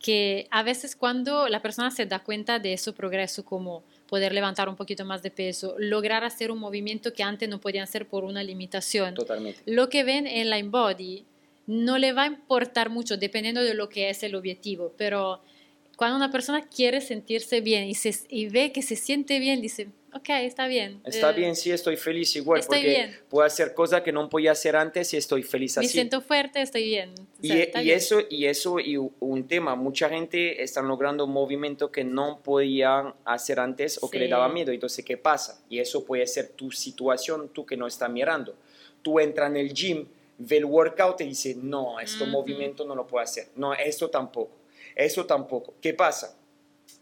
que 0.00 0.48
a 0.50 0.62
veces 0.62 0.96
cuando 0.96 1.48
la 1.48 1.60
persona 1.60 1.90
se 1.90 2.06
da 2.06 2.20
cuenta 2.20 2.58
de 2.58 2.76
su 2.78 2.94
progreso, 2.94 3.44
como 3.44 3.82
poder 4.08 4.32
levantar 4.32 4.68
un 4.68 4.76
poquito 4.76 5.04
más 5.04 5.22
de 5.22 5.30
peso, 5.30 5.76
lograr 5.78 6.24
hacer 6.24 6.50
un 6.50 6.58
movimiento 6.58 7.12
que 7.12 7.22
antes 7.22 7.48
no 7.48 7.60
podían 7.60 7.84
hacer 7.84 8.08
por 8.08 8.24
una 8.24 8.42
limitación, 8.42 9.14
Totalmente. 9.14 9.60
lo 9.66 9.88
que 9.88 10.02
ven 10.02 10.26
en 10.26 10.48
la 10.50 10.58
InBody 10.58 11.24
no 11.66 11.98
le 11.98 12.12
va 12.12 12.22
a 12.22 12.26
importar 12.26 12.90
mucho 12.90 13.16
dependiendo 13.16 13.62
de 13.62 13.74
lo 13.74 13.88
que 13.88 14.10
es 14.10 14.22
el 14.22 14.34
objetivo, 14.34 14.92
pero 14.96 15.42
cuando 15.96 16.16
una 16.16 16.30
persona 16.30 16.62
quiere 16.62 17.02
sentirse 17.02 17.60
bien 17.60 17.86
y, 17.86 17.94
se, 17.94 18.14
y 18.30 18.48
ve 18.48 18.72
que 18.72 18.80
se 18.80 18.96
siente 18.96 19.38
bien, 19.38 19.60
dice, 19.60 19.88
ok, 20.14 20.28
está 20.42 20.66
bien. 20.66 21.00
Está 21.04 21.30
eh, 21.30 21.34
bien, 21.34 21.56
sí, 21.56 21.70
estoy 21.70 21.96
feliz 21.96 22.34
igual, 22.36 22.60
estoy 22.60 22.78
porque 22.78 22.88
bien. 22.90 23.18
puedo 23.28 23.46
hacer 23.46 23.74
cosas 23.74 24.02
que 24.02 24.12
no 24.12 24.28
podía 24.28 24.52
hacer 24.52 24.76
antes 24.76 25.12
y 25.14 25.16
estoy 25.16 25.42
feliz 25.42 25.76
Me 25.76 25.84
así. 25.84 25.92
siento 25.92 26.20
fuerte, 26.20 26.60
estoy 26.62 26.84
bien. 26.84 27.10
O 27.12 27.46
sea, 27.46 27.56
Y, 27.56 27.60
está 27.60 27.80
y 27.82 27.84
bien. 27.86 27.96
eso, 27.96 28.20
y 28.28 28.46
eso, 28.46 28.78
y 28.80 28.96
un 28.96 29.46
tema, 29.48 29.74
mucha 29.76 30.08
gente 30.08 30.62
está 30.62 30.82
logrando 30.82 31.24
un 31.24 31.32
movimiento 31.32 31.90
que 31.90 32.04
no 32.04 32.40
podían 32.42 33.14
hacer 33.24 33.60
antes 33.60 33.98
o 34.02 34.10
que 34.10 34.18
le 34.18 34.26
Sí. 34.26 34.30
daba 34.30 34.48
miedo. 34.48 34.72
Entonces, 34.72 35.04
¿qué 35.04 35.16
pasa? 35.16 35.62
Y 35.68 35.78
eso 35.78 36.04
puede 36.04 36.26
ser 36.26 36.48
tu 36.50 36.70
situación, 36.70 37.48
tú 37.52 37.64
que 37.66 37.76
no 37.76 37.86
estás 37.86 38.10
mirando. 38.10 38.54
Tú 39.02 39.18
entras 39.20 39.50
en 39.50 39.56
el 39.56 39.72
gym, 39.72 40.06
ve 40.38 40.56
el 40.58 40.64
workout 40.64 41.20
y 41.20 41.24
dices, 41.24 41.56
no, 41.56 42.00
este 42.00 42.24
movimiento 42.26 42.84
no 42.84 42.94
lo 42.94 43.06
puedo 43.06 43.22
hacer. 43.22 43.48
No, 43.56 43.72
esto 43.74 44.08
tampoco. 44.10 44.52
Eso 44.96 45.24
tampoco. 45.24 45.74
¿Qué 45.80 45.94
pasa? 45.94 46.36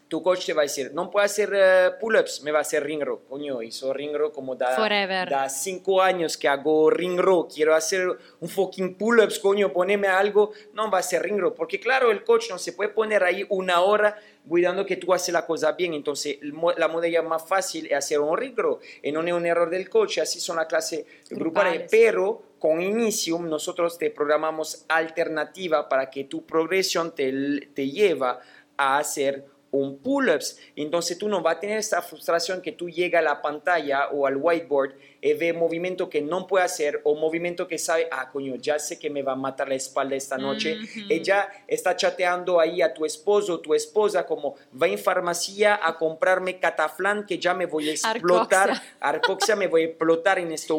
Tu 0.09 0.23
coach 0.23 0.47
te 0.47 0.53
va 0.53 0.63
a 0.63 0.63
decir, 0.63 0.91
no 0.91 1.11
puedo 1.11 1.23
hacer 1.23 1.51
eh, 1.53 1.91
pull-ups, 1.99 2.41
me 2.41 2.51
va 2.51 2.57
a 2.57 2.61
hacer 2.61 2.83
ring 2.83 3.01
row. 3.01 3.21
Coño, 3.29 3.61
hizo 3.61 3.93
ring 3.93 4.15
row 4.15 4.31
como 4.31 4.55
da, 4.55 4.75
Forever. 4.75 5.29
da 5.29 5.47
cinco 5.47 6.01
años 6.01 6.35
que 6.35 6.47
hago 6.47 6.89
ring 6.89 7.19
row, 7.19 7.47
quiero 7.47 7.75
hacer 7.75 8.17
un 8.39 8.49
fucking 8.49 8.95
pull-ups, 8.95 9.37
coño, 9.37 9.71
poneme 9.71 10.07
algo, 10.07 10.51
no 10.73 10.89
va 10.89 10.97
a 10.97 11.03
ser 11.03 11.21
ring 11.21 11.37
row, 11.39 11.53
porque 11.53 11.79
claro, 11.79 12.09
el 12.09 12.23
coach 12.23 12.49
no 12.49 12.57
se 12.57 12.73
puede 12.73 12.89
poner 12.89 13.23
ahí 13.23 13.45
una 13.49 13.81
hora 13.81 14.17
cuidando 14.47 14.83
que 14.83 14.97
tú 14.97 15.13
haces 15.13 15.31
la 15.31 15.45
cosa 15.45 15.73
bien, 15.73 15.93
entonces 15.93 16.39
la 16.41 16.87
modalidad 16.87 17.23
más 17.23 17.47
fácil 17.47 17.85
es 17.85 17.93
hacer 17.93 18.19
un 18.19 18.35
ring 18.35 18.57
row, 18.57 18.79
y 19.03 19.11
no 19.11 19.21
es 19.21 19.31
un 19.31 19.45
error 19.45 19.69
del 19.69 19.87
coach, 19.89 20.17
así 20.17 20.39
son 20.39 20.55
las 20.55 20.65
clases 20.65 21.05
grupales, 21.29 21.73
Grupales. 21.73 21.87
pero 21.91 22.41
con 22.57 22.81
Initium 22.81 23.47
nosotros 23.47 23.99
te 23.99 24.09
programamos 24.09 24.85
alternativa 24.89 25.87
para 25.87 26.09
que 26.09 26.23
tu 26.23 26.47
progresión 26.47 27.13
te, 27.13 27.67
te 27.75 27.91
lleva 27.91 28.39
a 28.75 28.97
hacer 28.97 29.45
un 29.71 29.99
pull-ups. 29.99 30.59
Entonces 30.75 31.17
tú 31.17 31.29
no 31.29 31.41
vas 31.41 31.57
a 31.57 31.59
tener 31.59 31.77
esa 31.77 32.01
frustración 32.01 32.61
que 32.61 32.71
tú 32.71 32.89
llegas 32.89 33.19
a 33.19 33.23
la 33.23 33.41
pantalla 33.41 34.09
o 34.09 34.25
al 34.25 34.37
whiteboard 34.37 34.93
y 35.21 35.33
ves 35.33 35.53
movimiento 35.53 36.09
que 36.09 36.21
no 36.21 36.47
puede 36.47 36.65
hacer 36.65 37.01
o 37.03 37.15
movimiento 37.15 37.67
que 37.67 37.77
sabe, 37.77 38.07
ah, 38.11 38.29
coño, 38.31 38.55
ya 38.55 38.79
sé 38.79 38.97
que 38.97 39.09
me 39.09 39.21
va 39.21 39.33
a 39.33 39.35
matar 39.35 39.67
la 39.67 39.75
espalda 39.75 40.15
esta 40.15 40.37
noche. 40.37 40.77
Ujú. 40.77 40.99
Ella 41.09 41.49
está 41.67 41.95
chateando 41.95 42.59
ahí 42.59 42.81
a 42.81 42.93
tu 42.93 43.05
esposo 43.05 43.55
o 43.55 43.59
tu 43.59 43.73
esposa 43.73 44.25
como, 44.25 44.55
va 44.81 44.87
en 44.87 44.97
farmacia 44.97 45.79
a 45.83 45.97
comprarme 45.97 46.59
cataflán 46.59 47.25
que 47.25 47.37
ya 47.37 47.53
me 47.53 47.65
voy 47.65 47.89
a 47.89 47.91
explotar. 47.91 48.69
Arcoxia. 48.69 48.97
Arcoxia 48.99 49.55
me 49.55 49.67
voy 49.67 49.81
a 49.81 49.85
explotar 49.85 50.39
en 50.39 50.51
esto. 50.51 50.69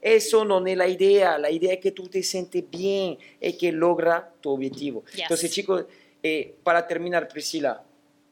Eso 0.00 0.44
no 0.44 0.64
es 0.66 0.76
la 0.76 0.88
idea. 0.88 1.38
La 1.38 1.50
idea 1.50 1.74
es 1.74 1.80
que 1.80 1.90
tú 1.90 2.08
te 2.08 2.22
sientes 2.22 2.64
bien 2.68 3.18
y 3.40 3.52
que 3.54 3.72
logra 3.72 4.32
tu 4.40 4.50
objetivo. 4.50 5.04
Yes. 5.12 5.22
Entonces, 5.22 5.50
chicos, 5.50 5.84
eh, 6.22 6.54
para 6.62 6.86
terminar, 6.86 7.28
Priscila, 7.28 7.82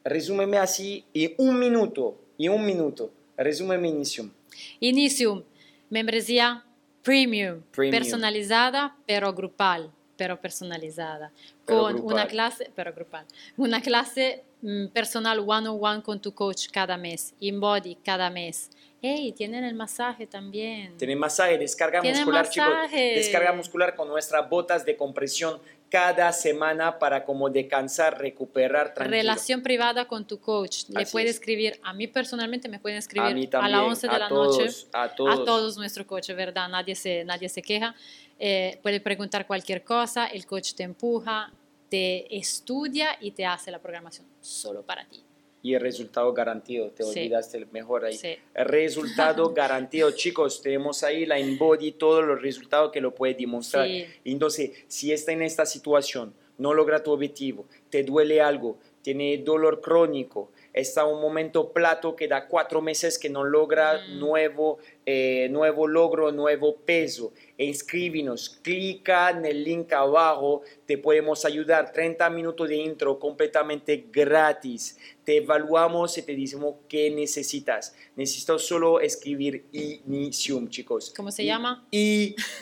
resúmeme 0.03 0.57
así 0.57 1.05
en 1.13 1.33
un 1.37 1.59
minuto, 1.59 2.17
en 2.37 2.51
un 2.51 2.65
minuto, 2.65 3.11
resúmeme 3.37 3.87
Inicium. 3.89 4.31
Inicium, 4.79 5.43
membresía 5.89 6.63
premium, 7.03 7.61
Premium. 7.71 7.91
personalizada 7.91 8.95
pero 9.05 9.33
grupal, 9.33 9.91
pero 10.17 10.39
personalizada, 10.39 11.31
Pero 11.65 11.79
con 11.81 11.93
grupal. 11.93 12.13
una 12.13 12.27
clase, 12.27 12.71
pero 12.75 12.93
grupal, 12.93 13.25
una 13.57 13.81
clase 13.81 14.43
mm, 14.61 14.87
personal 14.87 15.39
one 15.39 15.67
on 15.69 15.77
one 15.81 16.01
con 16.03 16.21
tu 16.21 16.33
coach 16.33 16.67
cada 16.71 16.97
mes, 16.97 17.33
InBody 17.39 17.95
cada 18.03 18.29
mes. 18.29 18.69
Hey, 19.03 19.33
tienen 19.35 19.63
el 19.63 19.73
masaje 19.73 20.27
también. 20.27 20.95
Tiene 20.97 21.15
masaje, 21.15 21.57
descarga 21.57 22.03
muscular, 22.03 22.47
chicos. 22.47 22.69
masaje. 22.69 23.15
Descarga 23.15 23.51
muscular 23.51 23.95
con 23.95 24.07
nuestras 24.07 24.47
botas 24.47 24.85
de 24.85 24.95
compresión 24.95 25.59
cada 25.91 26.31
semana 26.31 26.97
para 26.97 27.25
como 27.25 27.49
descansar, 27.49 28.17
recuperar 28.17 28.93
tranquilo. 28.93 29.17
Relación 29.17 29.61
privada 29.61 30.07
con 30.07 30.25
tu 30.25 30.39
coach. 30.39 30.85
Le 30.87 31.01
Así 31.01 31.11
puede 31.11 31.25
es. 31.27 31.35
escribir, 31.35 31.77
a 31.83 31.93
mí 31.93 32.07
personalmente 32.07 32.69
me 32.69 32.79
pueden 32.79 32.97
escribir 32.97 33.29
a 33.29 33.33
mí 33.35 33.43
a 33.45 33.49
también, 33.49 33.71
las 33.77 33.87
11 33.87 34.07
de 34.07 34.15
a 34.15 34.19
la 34.19 34.29
todos, 34.29 34.57
noche. 34.57 34.87
a 34.93 35.13
todos. 35.13 35.39
a 35.39 35.43
todos 35.43 35.77
nuestro 35.77 36.07
coach, 36.07 36.29
¿verdad? 36.29 36.69
Nadie 36.69 36.95
se, 36.95 37.25
nadie 37.25 37.49
se 37.49 37.61
queja. 37.61 37.93
Eh, 38.39 38.79
puede 38.81 39.01
preguntar 39.01 39.45
cualquier 39.45 39.83
cosa, 39.83 40.27
el 40.27 40.45
coach 40.45 40.75
te 40.75 40.83
empuja, 40.83 41.51
te 41.89 42.37
estudia 42.37 43.17
y 43.19 43.31
te 43.31 43.45
hace 43.45 43.69
la 43.69 43.79
programación 43.79 44.25
solo 44.39 44.83
para 44.83 45.05
ti. 45.05 45.21
Y 45.63 45.75
el 45.75 45.81
resultado 45.81 46.33
garantido, 46.33 46.89
te 46.89 47.03
Sí. 47.03 47.19
olvidaste 47.19 47.65
mejor 47.71 48.05
ahí. 48.05 48.17
Sí. 48.17 48.35
El 48.55 48.65
resultado 48.65 49.49
garantido, 49.53 50.11
chicos, 50.11 50.61
tenemos 50.61 51.03
ahí 51.03 51.25
la 51.25 51.39
InBody, 51.39 51.91
todos 51.93 52.25
los 52.25 52.41
resultados 52.41 52.91
que 52.91 52.99
lo 53.01 53.13
puede 53.13 53.35
demostrar. 53.35 53.85
Sí. 53.87 54.05
Entonces, 54.25 54.71
si 54.87 55.11
está 55.11 55.31
en 55.33 55.43
esta 55.43 55.65
situación, 55.65 56.33
no 56.57 56.73
logra 56.73 57.03
tu 57.03 57.11
objetivo, 57.11 57.65
te 57.89 58.03
duele 58.03 58.41
algo, 58.41 58.77
tiene 59.01 59.37
dolor 59.39 59.81
crónico, 59.81 60.51
está 60.73 61.05
un 61.05 61.21
momento 61.21 61.71
plato 61.71 62.15
que 62.15 62.27
da 62.27 62.47
cuatro 62.47 62.81
meses 62.81 63.17
que 63.19 63.29
no 63.29 63.43
logra 63.43 63.99
Mm. 64.07 64.19
nuevo, 64.19 64.77
eh, 65.05 65.47
nuevo 65.49 65.87
logro, 65.87 66.31
nuevo 66.31 66.75
peso, 66.77 67.33
inscríbenos, 67.57 68.49
clica 68.61 69.29
en 69.31 69.45
el 69.45 69.63
link 69.63 69.91
abajo, 69.93 70.61
te 70.85 70.97
podemos 70.97 71.43
ayudar, 71.45 71.91
30 71.91 72.29
minutos 72.29 72.69
de 72.69 72.75
intro 72.77 73.19
completamente 73.19 74.05
gratis, 74.11 74.97
te 75.23 75.37
evaluamos 75.37 76.17
y 76.17 76.21
te 76.23 76.35
decimos 76.35 76.75
qué 76.87 77.09
necesitas. 77.11 77.95
Necesitas 78.15 78.61
solo 78.61 78.99
escribir 78.99 79.65
Inicium, 79.71 80.69
chicos. 80.69 81.13
¿Cómo 81.15 81.31
se 81.31 81.45
llama? 81.45 81.85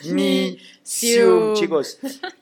Inicium, 0.04 0.54
chicos. 1.54 1.98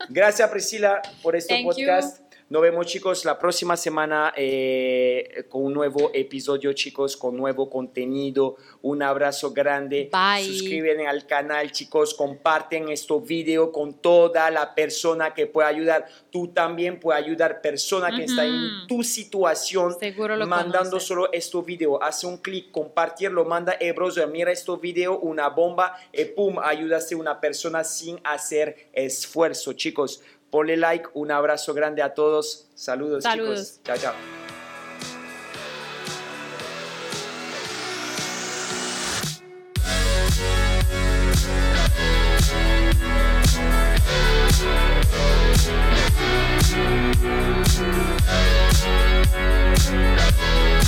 Gracias 0.09 0.49
Priscila 0.51 1.01
por 1.23 1.37
este 1.37 1.55
Thank 1.55 1.77
you. 1.77 2.28
Nos 2.51 2.63
vemos 2.63 2.87
chicos 2.87 3.27
la 3.27 3.39
próxima 3.39 3.77
semana 3.77 4.33
eh, 4.35 5.45
con 5.51 5.65
un 5.65 5.75
nuevo 5.75 6.11
episodio 6.15 6.73
chicos, 6.73 7.15
con 7.15 7.37
nuevo 7.37 7.69
contenido. 7.69 8.57
Un 8.81 9.03
abrazo 9.03 9.53
grande. 9.53 10.09
Bye. 10.11 10.47
Suscríbete 10.47 11.07
al 11.07 11.27
canal 11.27 11.71
chicos, 11.73 12.15
comparten 12.15 12.89
este 12.89 13.13
video 13.21 13.71
con 13.71 14.01
toda 14.01 14.51
la 14.51 14.75
persona 14.75 15.35
que 15.35 15.47
pueda 15.47 15.69
ayudar. 15.69 16.07
Tú 16.31 16.49
también 16.49 16.99
puedes 16.99 17.23
ayudar 17.23 17.61
persona 17.61 18.17
que 18.17 18.25
está 18.25 18.47
en 18.47 18.87
tu 18.87 19.03
situación 19.03 19.95
Seguro 19.99 20.35
lo 20.35 20.47
mandando 20.47 20.99
solo 21.01 21.31
este 21.31 21.61
video. 21.61 22.03
Hace 22.03 22.27
un 22.27 22.39
clic, 22.39 22.71
compartirlo, 22.71 23.45
manda, 23.45 23.77
eh, 23.79 23.93
brother, 23.93 24.27
mira 24.27 24.51
este 24.51 24.75
video, 24.81 25.19
una 25.19 25.51
bomba, 25.51 25.99
y 26.15 26.25
pum, 26.25 26.59
ayudaste 26.59 27.15
a 27.15 27.19
una 27.19 27.39
persona 27.39 27.85
sin 27.85 28.19
hacer 28.25 28.89
esfuerzo, 28.95 29.75
chicos. 29.75 30.23
Ponle 30.51 30.77
like, 30.77 31.09
un 31.15 31.31
abrazo 31.31 31.75
grande 31.75 32.03
a 32.03 32.15
todos. 32.15 32.69
Saludos, 32.75 33.25
Saludos. 33.25 33.81
chicos. 33.81 33.85
Chao, 33.85 33.97
chao. 33.97 34.15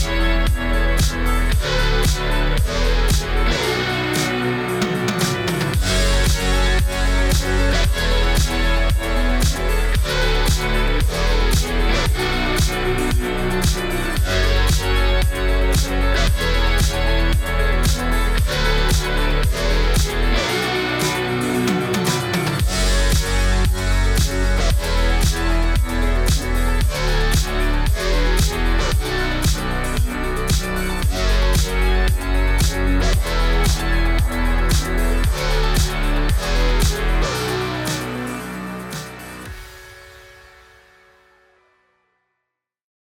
Thank 0.03 0.40